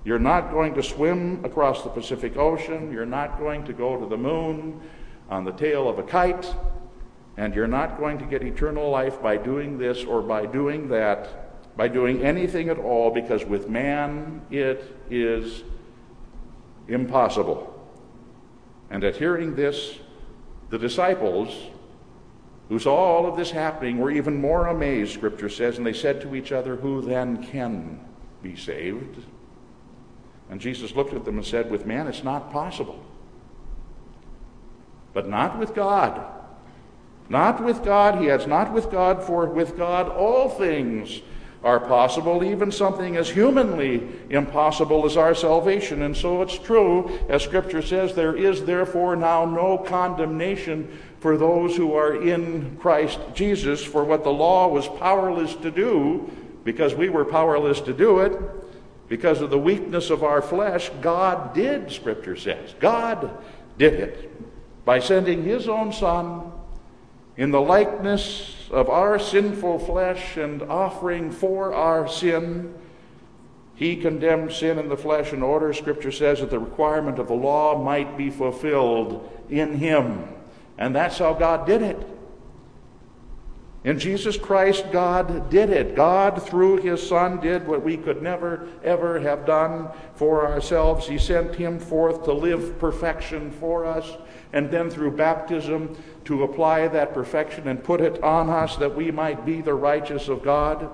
You're 0.03 0.19
not 0.19 0.51
going 0.51 0.73
to 0.75 0.83
swim 0.83 1.43
across 1.43 1.83
the 1.83 1.89
Pacific 1.89 2.37
Ocean. 2.37 2.91
You're 2.91 3.05
not 3.05 3.39
going 3.39 3.65
to 3.65 3.73
go 3.73 3.99
to 3.99 4.05
the 4.05 4.17
moon 4.17 4.81
on 5.29 5.43
the 5.43 5.51
tail 5.51 5.89
of 5.89 5.99
a 5.99 6.03
kite. 6.03 6.53
And 7.35 7.53
you're 7.53 7.67
not 7.67 7.99
going 7.99 8.17
to 8.19 8.25
get 8.25 8.41
eternal 8.41 8.89
life 8.89 9.21
by 9.21 9.37
doing 9.37 9.77
this 9.77 10.03
or 10.03 10.21
by 10.21 10.45
doing 10.45 10.87
that 10.89 11.47
by 11.77 11.87
doing 11.87 12.23
anything 12.23 12.69
at 12.69 12.79
all 12.79 13.11
because 13.11 13.45
with 13.45 13.69
man 13.69 14.41
it 14.49 14.97
is 15.11 15.63
impossible. 16.87 17.73
And 18.89 19.03
at 19.03 19.15
hearing 19.15 19.55
this, 19.55 19.99
the 20.69 20.79
disciples 20.79 21.69
who 22.67 22.79
saw 22.79 22.95
all 22.95 23.27
of 23.27 23.37
this 23.37 23.51
happening 23.51 23.99
were 23.99 24.11
even 24.11 24.41
more 24.41 24.67
amazed, 24.67 25.13
Scripture 25.13 25.49
says, 25.49 25.77
and 25.77 25.85
they 25.85 25.93
said 25.93 26.19
to 26.21 26.35
each 26.35 26.51
other, 26.51 26.75
Who 26.75 27.01
then 27.01 27.45
can 27.45 27.99
be 28.41 28.55
saved? 28.55 29.23
And 30.49 30.61
Jesus 30.61 30.95
looked 30.95 31.13
at 31.13 31.25
them 31.25 31.37
and 31.37 31.45
said, 31.45 31.69
With 31.69 31.85
man 31.85 32.07
it's 32.07 32.23
not 32.23 32.51
possible. 32.51 33.03
But 35.13 35.27
not 35.27 35.57
with 35.57 35.73
God. 35.73 36.21
Not 37.29 37.63
with 37.63 37.83
God. 37.83 38.21
He 38.21 38.27
has 38.27 38.47
not 38.47 38.71
with 38.71 38.89
God, 38.89 39.23
for 39.23 39.45
with 39.47 39.75
God 39.75 40.09
all 40.09 40.49
things 40.49 41.21
are 41.63 41.79
possible, 41.79 42.43
even 42.43 42.71
something 42.71 43.17
as 43.17 43.29
humanly 43.29 44.07
impossible 44.29 45.05
as 45.05 45.17
our 45.17 45.33
salvation. 45.33 46.03
And 46.03 46.15
so 46.15 46.41
it's 46.41 46.57
true, 46.57 47.19
as 47.27 47.43
Scripture 47.43 47.81
says, 47.81 48.13
there 48.13 48.35
is 48.35 48.63
therefore 48.63 49.15
now 49.15 49.43
no 49.43 49.77
condemnation 49.77 50.97
for 51.19 51.35
those 51.35 51.75
who 51.75 51.93
are 51.93 52.23
in 52.23 52.77
Christ 52.77 53.19
Jesus 53.33 53.83
for 53.83 54.03
what 54.03 54.23
the 54.23 54.29
law 54.29 54.67
was 54.67 54.87
powerless 54.87 55.55
to 55.55 55.71
do, 55.71 56.29
because 56.63 56.93
we 56.93 57.09
were 57.09 57.25
powerless 57.25 57.81
to 57.81 57.93
do 57.93 58.19
it. 58.19 58.39
Because 59.07 59.41
of 59.41 59.49
the 59.49 59.59
weakness 59.59 60.09
of 60.09 60.23
our 60.23 60.41
flesh, 60.41 60.89
God 61.01 61.53
did, 61.53 61.91
Scripture 61.91 62.35
says. 62.35 62.75
God 62.79 63.31
did 63.77 63.93
it 63.93 64.85
by 64.85 64.99
sending 64.99 65.43
His 65.43 65.67
own 65.67 65.93
Son 65.93 66.51
in 67.37 67.51
the 67.51 67.61
likeness 67.61 68.67
of 68.71 68.89
our 68.89 69.17
sinful 69.19 69.79
flesh 69.79 70.37
and 70.37 70.61
offering 70.63 71.31
for 71.31 71.73
our 71.73 72.07
sin. 72.07 72.73
He 73.75 73.95
condemned 73.95 74.51
sin 74.51 74.79
in 74.79 74.89
the 74.89 74.97
flesh 74.97 75.31
in 75.31 75.43
order, 75.43 75.71
Scripture 75.71 76.11
says, 76.11 76.39
that 76.39 76.49
the 76.49 76.59
requirement 76.59 77.19
of 77.19 77.27
the 77.27 77.33
law 77.33 77.81
might 77.81 78.17
be 78.17 78.29
fulfilled 78.29 79.31
in 79.49 79.75
him. 79.75 80.27
And 80.77 80.95
that's 80.95 81.19
how 81.19 81.33
God 81.33 81.65
did 81.65 81.81
it. 81.81 82.16
In 83.87 83.97
Jesus 83.97 84.35
Christ, 84.35 84.83
God 84.91 85.49
did 85.49 85.69
it. 85.69 85.95
God, 85.95 86.43
through 86.43 86.81
His 86.81 87.01
Son, 87.01 87.39
did 87.39 87.65
what 87.65 87.83
we 87.83 87.95
could 87.95 88.21
never, 88.21 88.67
ever 88.83 89.17
have 89.17 89.45
done 89.45 89.87
for 90.13 90.45
ourselves. 90.45 91.07
He 91.07 91.17
sent 91.17 91.55
Him 91.55 91.79
forth 91.79 92.25
to 92.25 92.33
live 92.33 92.77
perfection 92.79 93.49
for 93.49 93.85
us, 93.85 94.11
and 94.51 94.69
then 94.69 94.89
through 94.89 95.11
baptism 95.11 95.95
to 96.25 96.43
apply 96.43 96.89
that 96.89 97.13
perfection 97.13 97.69
and 97.69 97.81
put 97.81 98.01
it 98.01 98.21
on 98.21 98.49
us 98.49 98.75
that 98.75 98.93
we 98.93 99.09
might 99.09 99.45
be 99.45 99.61
the 99.61 99.73
righteous 99.73 100.27
of 100.27 100.43
God. 100.43 100.89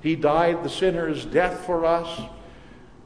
He 0.00 0.14
died 0.14 0.62
the 0.62 0.70
sinner's 0.70 1.24
death 1.24 1.66
for 1.66 1.84
us 1.84 2.20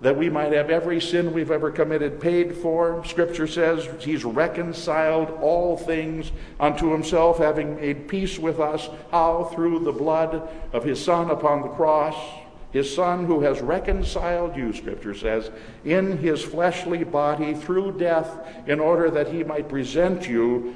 that 0.05 0.19
we 0.19 0.29
might 0.29 0.53
have 0.53 0.69
every 0.69 1.01
sin 1.01 1.33
we've 1.33 1.51
ever 1.51 1.71
committed 1.71 2.21
paid 2.21 2.55
for. 2.55 3.03
Scripture 3.07 3.47
says 3.47 3.89
he's 4.01 4.23
reconciled 4.23 5.31
all 5.41 5.79
things 5.79 6.31
unto 6.61 6.93
himself, 6.93 7.39
having 7.39 7.77
made 7.77 8.07
peace 8.07 8.39
with 8.39 8.61
us. 8.61 8.91
How? 9.11 9.45
Through 9.55 9.79
the 9.79 9.93
blood 9.93 10.47
of 10.75 10.85
his 10.85 11.03
Son 11.03 11.31
upon 11.31 11.63
the 11.63 11.71
cross. 11.71 12.15
His 12.71 12.95
Son 12.95 13.25
who 13.25 13.41
has 13.41 13.63
reconciled 13.63 14.55
you, 14.55 14.75
Scripture 14.75 15.15
says, 15.15 15.51
in 15.87 16.19
his 16.19 16.43
fleshly 16.43 17.03
body 17.03 17.55
through 17.55 17.97
death, 17.97 18.47
in 18.67 18.81
order 18.81 19.11
that 19.11 19.29
he 19.29 19.43
might 19.43 19.71
present 19.71 20.29
you 20.29 20.75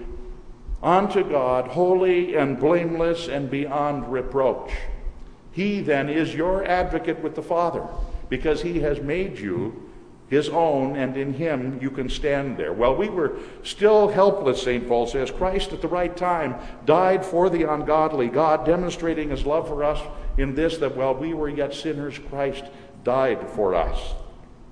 unto 0.82 1.22
God 1.22 1.68
holy 1.68 2.34
and 2.34 2.58
blameless 2.58 3.28
and 3.28 3.50
beyond 3.50 4.10
reproach. 4.10 4.70
He 5.52 5.82
then 5.82 6.08
is 6.08 6.34
your 6.34 6.64
advocate 6.64 7.22
with 7.22 7.34
the 7.34 7.42
Father 7.42 7.86
because 8.28 8.62
he 8.62 8.80
has 8.80 9.00
made 9.00 9.38
you 9.38 9.88
his 10.28 10.48
own, 10.50 10.94
and 10.96 11.16
in 11.16 11.32
him 11.32 11.78
you 11.80 11.90
can 11.90 12.08
stand 12.08 12.58
there. 12.58 12.72
Well, 12.72 12.94
we 12.94 13.08
were 13.08 13.38
still 13.62 14.08
helpless, 14.08 14.62
St. 14.62 14.86
Paul 14.86 15.06
says. 15.06 15.30
Christ, 15.30 15.72
at 15.72 15.80
the 15.80 15.88
right 15.88 16.14
time, 16.14 16.56
died 16.84 17.24
for 17.24 17.48
the 17.48 17.62
ungodly, 17.62 18.28
God 18.28 18.66
demonstrating 18.66 19.30
his 19.30 19.46
love 19.46 19.68
for 19.68 19.82
us 19.82 20.00
in 20.36 20.54
this 20.54 20.76
that 20.78 20.96
while 20.96 21.14
we 21.14 21.32
were 21.32 21.48
yet 21.48 21.72
sinners, 21.72 22.18
Christ 22.28 22.64
died 23.04 23.48
for 23.50 23.74
us. 23.74 24.14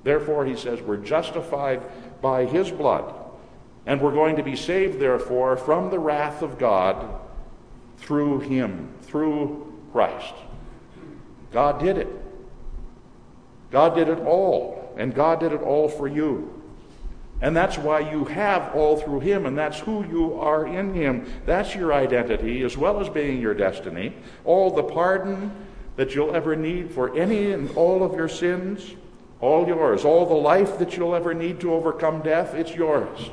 Therefore, 0.04 0.44
he 0.44 0.56
says, 0.56 0.80
we're 0.82 0.98
justified 0.98 1.82
by 2.20 2.44
his 2.44 2.70
blood, 2.70 3.14
and 3.86 4.00
we're 4.00 4.12
going 4.12 4.36
to 4.36 4.42
be 4.42 4.56
saved, 4.56 5.00
therefore, 5.00 5.56
from 5.56 5.90
the 5.90 5.98
wrath 5.98 6.42
of 6.42 6.58
God 6.58 7.18
through 7.96 8.40
him, 8.40 8.92
through 9.02 9.72
Christ. 9.90 10.34
God 11.50 11.80
did 11.80 11.96
it. 11.96 12.08
God 13.76 13.94
did 13.94 14.08
it 14.08 14.20
all, 14.20 14.90
and 14.96 15.14
God 15.14 15.38
did 15.40 15.52
it 15.52 15.60
all 15.60 15.86
for 15.86 16.08
you. 16.08 16.50
And 17.42 17.54
that's 17.54 17.76
why 17.76 18.10
you 18.10 18.24
have 18.24 18.74
all 18.74 18.96
through 18.96 19.20
Him, 19.20 19.44
and 19.44 19.58
that's 19.58 19.78
who 19.78 20.02
you 20.08 20.40
are 20.40 20.66
in 20.66 20.94
Him. 20.94 21.30
That's 21.44 21.74
your 21.74 21.92
identity, 21.92 22.62
as 22.62 22.78
well 22.78 23.00
as 23.00 23.10
being 23.10 23.38
your 23.38 23.52
destiny. 23.52 24.14
All 24.46 24.70
the 24.70 24.82
pardon 24.82 25.52
that 25.96 26.14
you'll 26.14 26.34
ever 26.34 26.56
need 26.56 26.90
for 26.90 27.14
any 27.14 27.52
and 27.52 27.70
all 27.76 28.02
of 28.02 28.14
your 28.14 28.30
sins, 28.30 28.94
all 29.42 29.68
yours. 29.68 30.06
All 30.06 30.24
the 30.24 30.32
life 30.32 30.78
that 30.78 30.96
you'll 30.96 31.14
ever 31.14 31.34
need 31.34 31.60
to 31.60 31.74
overcome 31.74 32.22
death, 32.22 32.54
it's 32.54 32.74
yours. 32.74 33.28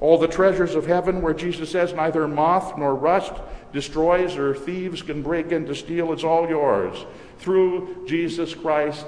All 0.00 0.16
the 0.16 0.28
treasures 0.28 0.76
of 0.76 0.86
heaven, 0.86 1.20
where 1.20 1.34
Jesus 1.34 1.70
says 1.70 1.92
neither 1.92 2.26
moth 2.26 2.78
nor 2.78 2.94
rust 2.94 3.34
destroys 3.74 4.38
or 4.38 4.54
thieves 4.54 5.02
can 5.02 5.22
break 5.22 5.52
in 5.52 5.66
to 5.66 5.74
steal, 5.74 6.14
it's 6.14 6.24
all 6.24 6.48
yours. 6.48 7.04
Through 7.36 8.06
Jesus 8.06 8.54
Christ 8.54 9.04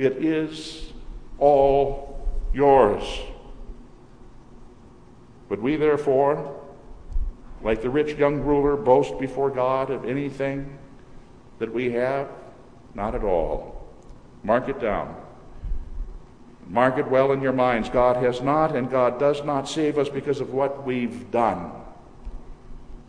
it 0.00 0.24
is 0.24 0.92
all 1.38 2.26
yours. 2.54 3.04
But 5.50 5.60
we, 5.60 5.76
therefore, 5.76 6.58
like 7.62 7.82
the 7.82 7.90
rich 7.90 8.16
young 8.16 8.40
ruler, 8.40 8.76
boast 8.76 9.18
before 9.18 9.50
God 9.50 9.90
of 9.90 10.06
anything 10.06 10.78
that 11.58 11.70
we 11.70 11.92
have? 11.92 12.28
Not 12.94 13.14
at 13.14 13.24
all. 13.24 13.86
Mark 14.42 14.70
it 14.70 14.80
down. 14.80 15.14
Mark 16.66 16.96
it 16.96 17.06
well 17.10 17.32
in 17.32 17.42
your 17.42 17.52
minds. 17.52 17.90
God 17.90 18.16
has 18.24 18.40
not 18.40 18.74
and 18.74 18.90
God 18.90 19.18
does 19.18 19.44
not 19.44 19.68
save 19.68 19.98
us 19.98 20.08
because 20.08 20.40
of 20.40 20.54
what 20.54 20.86
we've 20.86 21.30
done. 21.30 21.72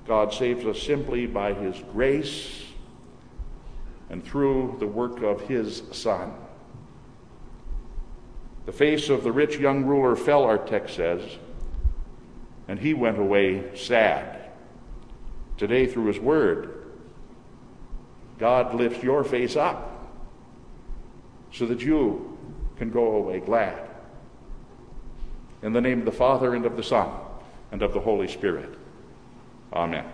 God 0.05 0.33
saves 0.33 0.65
us 0.65 0.81
simply 0.81 1.25
by 1.25 1.53
His 1.53 1.81
grace 1.93 2.65
and 4.09 4.21
through 4.21 4.75
the 4.79 4.87
work 4.87 5.21
of 5.21 5.39
His 5.47 5.83
Son. 5.93 6.33
The 8.65 8.71
face 8.71 9.09
of 9.09 9.23
the 9.23 9.31
rich 9.31 9.57
young 9.57 9.85
ruler 9.85 10.15
fell, 10.15 10.43
our 10.43 10.57
text 10.57 10.95
says, 10.95 11.21
and 12.67 12.79
he 12.79 12.93
went 12.93 13.17
away 13.17 13.75
sad, 13.75 14.41
Today, 15.61 15.85
through 15.85 16.05
His 16.05 16.19
Word, 16.19 16.87
God 18.39 18.73
lifts 18.73 19.03
your 19.03 19.23
face 19.23 19.55
up 19.55 20.11
so 21.51 21.67
that 21.67 21.83
you 21.83 22.35
can 22.77 22.89
go 22.89 23.17
away 23.17 23.41
glad. 23.41 23.87
In 25.61 25.71
the 25.71 25.81
name 25.81 25.99
of 25.99 26.05
the 26.05 26.11
Father, 26.11 26.55
and 26.55 26.65
of 26.65 26.77
the 26.77 26.81
Son, 26.81 27.11
and 27.71 27.83
of 27.83 27.93
the 27.93 27.99
Holy 27.99 28.27
Spirit. 28.27 28.73
Amen. 29.71 30.05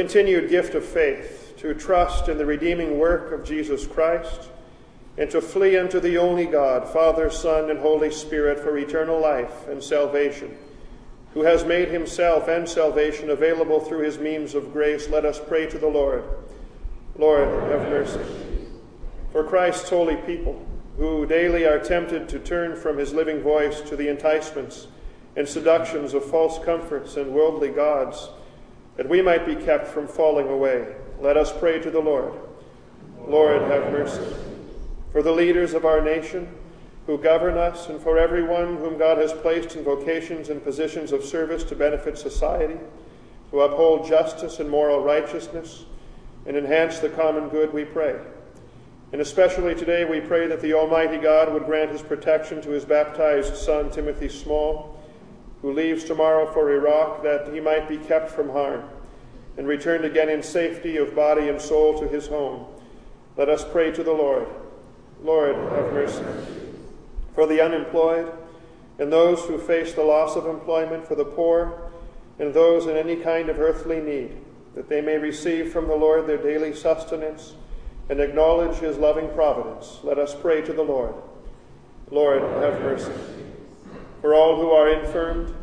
Continued 0.00 0.48
gift 0.48 0.74
of 0.74 0.82
faith, 0.82 1.52
to 1.58 1.74
trust 1.74 2.30
in 2.30 2.38
the 2.38 2.46
redeeming 2.46 2.98
work 2.98 3.32
of 3.32 3.44
Jesus 3.44 3.86
Christ, 3.86 4.48
and 5.18 5.30
to 5.30 5.42
flee 5.42 5.76
unto 5.76 6.00
the 6.00 6.16
only 6.16 6.46
God, 6.46 6.88
Father, 6.88 7.28
Son, 7.28 7.68
and 7.68 7.78
Holy 7.78 8.10
Spirit, 8.10 8.58
for 8.60 8.78
eternal 8.78 9.20
life 9.20 9.68
and 9.68 9.84
salvation, 9.84 10.56
who 11.34 11.42
has 11.42 11.66
made 11.66 11.88
himself 11.88 12.48
and 12.48 12.66
salvation 12.66 13.28
available 13.28 13.78
through 13.78 14.02
his 14.02 14.16
means 14.16 14.54
of 14.54 14.72
grace, 14.72 15.10
let 15.10 15.26
us 15.26 15.38
pray 15.38 15.66
to 15.66 15.76
the 15.76 15.86
Lord. 15.86 16.24
Lord, 17.18 17.46
have 17.70 17.90
mercy. 17.90 18.24
For 19.32 19.44
Christ's 19.44 19.90
holy 19.90 20.16
people, 20.16 20.66
who 20.96 21.26
daily 21.26 21.66
are 21.66 21.78
tempted 21.78 22.26
to 22.30 22.38
turn 22.38 22.74
from 22.74 22.96
his 22.96 23.12
living 23.12 23.42
voice 23.42 23.82
to 23.82 23.96
the 23.96 24.08
enticements 24.08 24.86
and 25.36 25.46
seductions 25.46 26.14
of 26.14 26.24
false 26.24 26.58
comforts 26.64 27.18
and 27.18 27.34
worldly 27.34 27.68
gods, 27.68 28.30
that 29.00 29.08
we 29.08 29.22
might 29.22 29.46
be 29.46 29.56
kept 29.56 29.86
from 29.86 30.06
falling 30.06 30.46
away. 30.50 30.94
Let 31.22 31.38
us 31.38 31.50
pray 31.58 31.78
to 31.78 31.90
the 31.90 32.00
Lord. 32.00 32.34
Lord, 33.26 33.62
have 33.62 33.90
mercy. 33.90 34.20
For 35.10 35.22
the 35.22 35.32
leaders 35.32 35.72
of 35.72 35.86
our 35.86 36.02
nation 36.02 36.46
who 37.06 37.16
govern 37.16 37.56
us, 37.56 37.88
and 37.88 37.98
for 37.98 38.18
everyone 38.18 38.76
whom 38.76 38.98
God 38.98 39.16
has 39.16 39.32
placed 39.32 39.74
in 39.74 39.84
vocations 39.84 40.50
and 40.50 40.62
positions 40.62 41.12
of 41.12 41.24
service 41.24 41.64
to 41.64 41.74
benefit 41.74 42.18
society, 42.18 42.78
to 43.50 43.62
uphold 43.62 44.06
justice 44.06 44.60
and 44.60 44.68
moral 44.68 45.02
righteousness, 45.02 45.86
and 46.44 46.54
enhance 46.54 46.98
the 46.98 47.08
common 47.08 47.48
good, 47.48 47.72
we 47.72 47.86
pray. 47.86 48.20
And 49.12 49.22
especially 49.22 49.74
today, 49.74 50.04
we 50.04 50.20
pray 50.20 50.46
that 50.46 50.60
the 50.60 50.74
Almighty 50.74 51.16
God 51.16 51.50
would 51.54 51.64
grant 51.64 51.90
his 51.90 52.02
protection 52.02 52.60
to 52.60 52.68
his 52.68 52.84
baptized 52.84 53.56
son, 53.56 53.90
Timothy 53.90 54.28
Small, 54.28 54.99
who 55.62 55.72
leaves 55.72 56.04
tomorrow 56.04 56.50
for 56.52 56.72
Iraq, 56.72 57.22
that 57.22 57.52
he 57.52 57.60
might 57.60 57.88
be 57.88 57.98
kept 57.98 58.30
from 58.30 58.50
harm 58.50 58.84
and 59.56 59.66
returned 59.66 60.04
again 60.04 60.28
in 60.28 60.42
safety 60.42 60.96
of 60.96 61.14
body 61.14 61.48
and 61.48 61.60
soul 61.60 61.98
to 61.98 62.08
his 62.08 62.28
home. 62.28 62.64
Let 63.36 63.48
us 63.48 63.64
pray 63.64 63.90
to 63.92 64.02
the 64.02 64.12
Lord. 64.12 64.46
Lord, 65.22 65.54
have 65.54 65.92
mercy. 65.92 66.24
For 67.34 67.46
the 67.46 67.60
unemployed 67.60 68.32
and 68.98 69.12
those 69.12 69.44
who 69.44 69.58
face 69.58 69.94
the 69.94 70.02
loss 70.02 70.36
of 70.36 70.46
employment, 70.46 71.06
for 71.06 71.14
the 71.14 71.24
poor 71.24 71.90
and 72.38 72.54
those 72.54 72.86
in 72.86 72.96
any 72.96 73.16
kind 73.16 73.48
of 73.48 73.60
earthly 73.60 74.00
need, 74.00 74.32
that 74.74 74.88
they 74.88 75.00
may 75.00 75.18
receive 75.18 75.72
from 75.72 75.88
the 75.88 75.94
Lord 75.94 76.26
their 76.26 76.38
daily 76.38 76.74
sustenance 76.74 77.54
and 78.08 78.18
acknowledge 78.18 78.76
his 78.78 78.96
loving 78.96 79.28
providence. 79.34 79.98
Let 80.02 80.18
us 80.18 80.34
pray 80.34 80.62
to 80.62 80.72
the 80.72 80.82
Lord. 80.82 81.14
Lord, 82.10 82.42
have 82.42 82.80
mercy. 82.80 83.12
For 84.20 84.34
all 84.34 84.56
who 84.56 84.70
are 84.70 84.88
infirmed, 84.88 85.54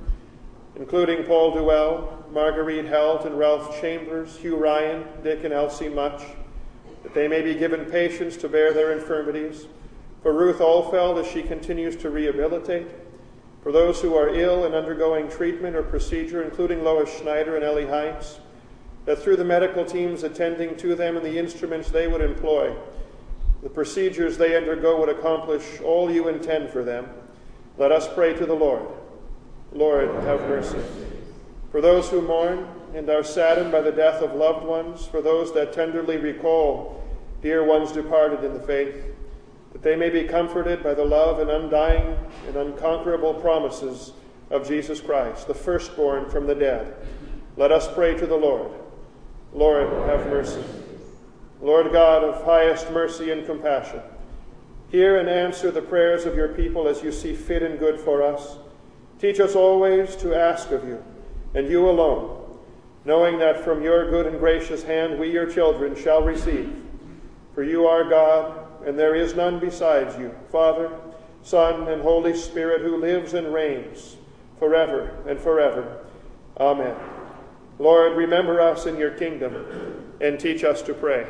including 0.75 1.23
Paul 1.23 1.53
Duell, 1.55 2.31
Marguerite 2.31 2.85
Helt, 2.85 3.25
and 3.25 3.37
Ralph 3.37 3.79
Chambers, 3.79 4.35
Hugh 4.37 4.57
Ryan, 4.57 5.05
Dick 5.23 5.43
and 5.43 5.53
Elsie 5.53 5.89
Much, 5.89 6.23
that 7.03 7.13
they 7.13 7.27
may 7.27 7.41
be 7.41 7.53
given 7.53 7.85
patience 7.85 8.35
to 8.37 8.49
bear 8.49 8.73
their 8.73 8.97
infirmities. 8.97 9.67
For 10.23 10.33
Ruth 10.33 10.57
Allfeld, 10.57 11.23
as 11.23 11.31
she 11.31 11.43
continues 11.43 11.95
to 11.97 12.09
rehabilitate. 12.09 12.87
For 13.61 13.71
those 13.71 14.01
who 14.01 14.15
are 14.15 14.29
ill 14.29 14.65
and 14.65 14.73
undergoing 14.73 15.29
treatment 15.29 15.75
or 15.75 15.83
procedure, 15.83 16.41
including 16.41 16.83
Lois 16.83 17.15
Schneider 17.19 17.55
and 17.55 17.63
Ellie 17.63 17.87
Heinz, 17.87 18.39
that 19.05 19.19
through 19.19 19.35
the 19.35 19.45
medical 19.45 19.85
teams 19.85 20.23
attending 20.23 20.75
to 20.77 20.95
them 20.95 21.15
and 21.15 21.25
the 21.25 21.37
instruments 21.37 21.91
they 21.91 22.07
would 22.07 22.21
employ, 22.21 22.75
the 23.61 23.69
procedures 23.69 24.37
they 24.37 24.57
undergo 24.57 24.99
would 24.99 25.09
accomplish 25.09 25.79
all 25.81 26.09
you 26.11 26.27
intend 26.27 26.69
for 26.69 26.83
them. 26.83 27.07
Let 27.77 27.91
us 27.91 28.11
pray 28.13 28.33
to 28.33 28.45
the 28.45 28.53
Lord. 28.53 28.87
Lord, 29.71 30.09
have 30.23 30.41
mercy. 30.41 30.79
For 31.71 31.81
those 31.81 32.09
who 32.09 32.21
mourn 32.21 32.67
and 32.93 33.09
are 33.09 33.23
saddened 33.23 33.71
by 33.71 33.81
the 33.81 33.91
death 33.91 34.21
of 34.21 34.33
loved 34.33 34.65
ones, 34.65 35.05
for 35.05 35.21
those 35.21 35.53
that 35.53 35.73
tenderly 35.73 36.17
recall 36.17 37.03
dear 37.41 37.63
ones 37.63 37.91
departed 37.91 38.43
in 38.43 38.53
the 38.53 38.59
faith, 38.59 38.95
that 39.73 39.83
they 39.83 39.95
may 39.95 40.09
be 40.09 40.23
comforted 40.23 40.81
by 40.81 40.93
the 40.93 41.05
love 41.05 41.39
and 41.39 41.51
undying 41.51 42.17
and 42.47 42.55
unconquerable 42.55 43.35
promises 43.35 44.13
of 44.49 44.67
Jesus 44.67 45.01
Christ, 45.01 45.47
the 45.47 45.53
firstborn 45.53 46.29
from 46.29 46.47
the 46.47 46.55
dead. 46.55 46.95
Let 47.57 47.71
us 47.71 47.91
pray 47.93 48.15
to 48.15 48.25
the 48.25 48.35
Lord. 48.35 48.71
Lord, 49.53 49.87
have 50.09 50.27
mercy. 50.27 50.63
Lord 51.61 51.91
God 51.91 52.23
of 52.23 52.43
highest 52.43 52.89
mercy 52.91 53.31
and 53.31 53.45
compassion, 53.45 54.01
hear 54.89 55.17
and 55.17 55.29
answer 55.29 55.71
the 55.71 55.81
prayers 55.81 56.25
of 56.25 56.35
your 56.35 56.49
people 56.49 56.87
as 56.87 57.03
you 57.03 57.11
see 57.11 57.35
fit 57.35 57.63
and 57.63 57.79
good 57.79 57.99
for 57.99 58.23
us. 58.23 58.57
Teach 59.19 59.39
us 59.39 59.55
always 59.55 60.15
to 60.17 60.35
ask 60.35 60.71
of 60.71 60.87
you, 60.87 61.03
and 61.53 61.67
you 61.67 61.89
alone, 61.89 62.57
knowing 63.03 63.39
that 63.39 63.63
from 63.63 63.81
your 63.83 64.09
good 64.09 64.27
and 64.27 64.39
gracious 64.39 64.83
hand 64.83 65.19
we, 65.19 65.31
your 65.31 65.51
children, 65.51 65.95
shall 65.95 66.21
receive. 66.21 66.73
For 67.55 67.63
you 67.63 67.87
are 67.87 68.07
God, 68.07 68.85
and 68.85 68.97
there 68.97 69.15
is 69.15 69.35
none 69.35 69.59
besides 69.59 70.17
you, 70.17 70.33
Father, 70.51 70.91
Son, 71.41 71.87
and 71.87 72.01
Holy 72.01 72.35
Spirit, 72.35 72.81
who 72.81 72.97
lives 72.97 73.33
and 73.33 73.53
reigns 73.53 74.17
forever 74.59 75.17
and 75.27 75.39
forever. 75.39 76.05
Amen. 76.59 76.95
Lord, 77.79 78.17
remember 78.17 78.59
us 78.61 78.85
in 78.85 78.97
your 78.97 79.11
kingdom 79.11 80.03
and 80.19 80.39
teach 80.39 80.63
us 80.63 80.81
to 80.83 80.93
pray. 80.93 81.27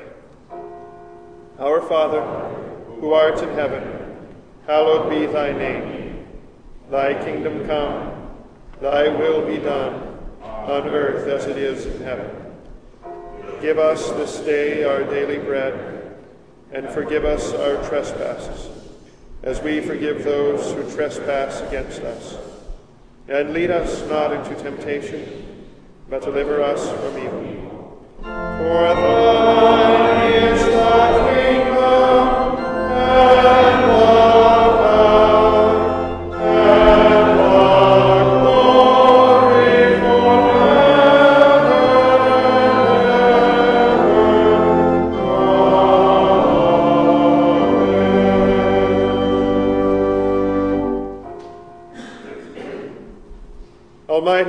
Our 1.59 1.81
Father, 1.81 2.76
who 2.99 3.13
art 3.13 3.41
in 3.41 3.49
heaven, 3.49 4.27
hallowed 4.65 5.09
be 5.09 5.25
thy 5.25 5.51
name. 5.51 6.25
Thy 6.89 7.13
kingdom 7.23 7.67
come, 7.67 8.31
thy 8.81 9.07
will 9.07 9.45
be 9.45 9.57
done, 9.57 10.19
on 10.41 10.87
earth 10.87 11.27
as 11.27 11.45
it 11.45 11.57
is 11.57 11.85
in 11.85 12.01
heaven. 12.01 12.29
Give 13.61 13.79
us 13.79 14.09
this 14.11 14.39
day 14.39 14.83
our 14.83 15.03
daily 15.03 15.37
bread, 15.37 16.15
and 16.71 16.89
forgive 16.89 17.25
us 17.25 17.53
our 17.53 17.75
trespasses, 17.87 18.69
as 19.43 19.61
we 19.61 19.81
forgive 19.81 20.23
those 20.23 20.73
who 20.73 20.95
trespass 20.95 21.61
against 21.61 22.01
us. 22.01 22.37
And 23.27 23.53
lead 23.53 23.71
us 23.71 24.07
not 24.09 24.31
into 24.31 24.55
temptation, 24.61 25.65
but 26.09 26.21
deliver 26.21 26.61
us 26.61 26.89
from 26.89 27.17
evil. 27.17 28.05
For 28.21 28.95
thine 28.95 30.16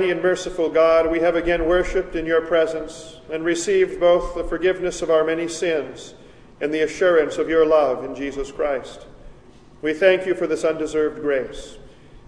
And 0.09 0.23
merciful 0.23 0.69
God, 0.69 1.11
we 1.11 1.19
have 1.19 1.35
again 1.35 1.67
worshipped 1.67 2.15
in 2.15 2.25
your 2.25 2.41
presence 2.41 3.17
and 3.31 3.45
received 3.45 3.99
both 3.99 4.33
the 4.33 4.43
forgiveness 4.43 5.03
of 5.03 5.11
our 5.11 5.23
many 5.23 5.47
sins 5.47 6.15
and 6.59 6.73
the 6.73 6.81
assurance 6.81 7.37
of 7.37 7.47
your 7.47 7.63
love 7.63 8.03
in 8.03 8.15
Jesus 8.15 8.51
Christ. 8.51 9.05
We 9.83 9.93
thank 9.93 10.25
you 10.25 10.33
for 10.33 10.47
this 10.47 10.63
undeserved 10.63 11.21
grace 11.21 11.77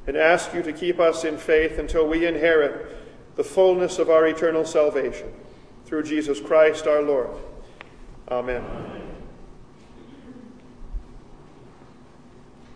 and 0.06 0.16
ask 0.16 0.54
you 0.54 0.62
to 0.62 0.72
keep 0.72 1.00
us 1.00 1.24
in 1.24 1.38
faith 1.38 1.80
until 1.80 2.08
we 2.08 2.28
inherit 2.28 2.96
the 3.36 3.44
fullness 3.44 3.98
of 3.98 4.12
our 4.12 4.28
eternal 4.28 4.64
salvation. 4.64 5.34
Through 5.86 6.04
Jesus 6.04 6.40
Christ 6.40 6.86
our 6.86 7.02
Lord. 7.02 7.32
Amen. 8.30 8.64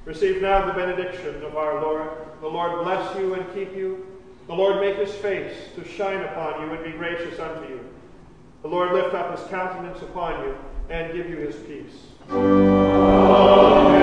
Receive 0.03 0.41
now 0.41 0.65
the 0.65 0.73
benediction 0.73 1.43
of 1.43 1.55
our 1.55 1.79
Lord. 1.81 2.09
The 2.41 2.47
Lord 2.47 2.83
bless 2.83 3.17
you 3.17 3.35
and 3.35 3.53
keep 3.53 3.75
you. 3.75 4.14
The 4.47 4.53
Lord 4.53 4.79
make 4.79 4.97
his 4.97 5.13
face 5.15 5.53
to 5.75 5.83
shine 5.83 6.21
upon 6.21 6.61
you 6.61 6.73
and 6.75 6.83
be 6.83 6.91
gracious 6.91 7.39
unto 7.39 7.67
you. 7.67 7.79
The 8.61 8.67
Lord 8.67 8.93
lift 8.93 9.15
up 9.15 9.37
his 9.37 9.47
countenance 9.49 10.01
upon 10.03 10.43
you 10.43 10.55
and 10.89 11.13
give 11.13 11.29
you 11.29 11.37
his 11.37 11.55
peace. 11.55 11.95
Amen. 12.29 13.94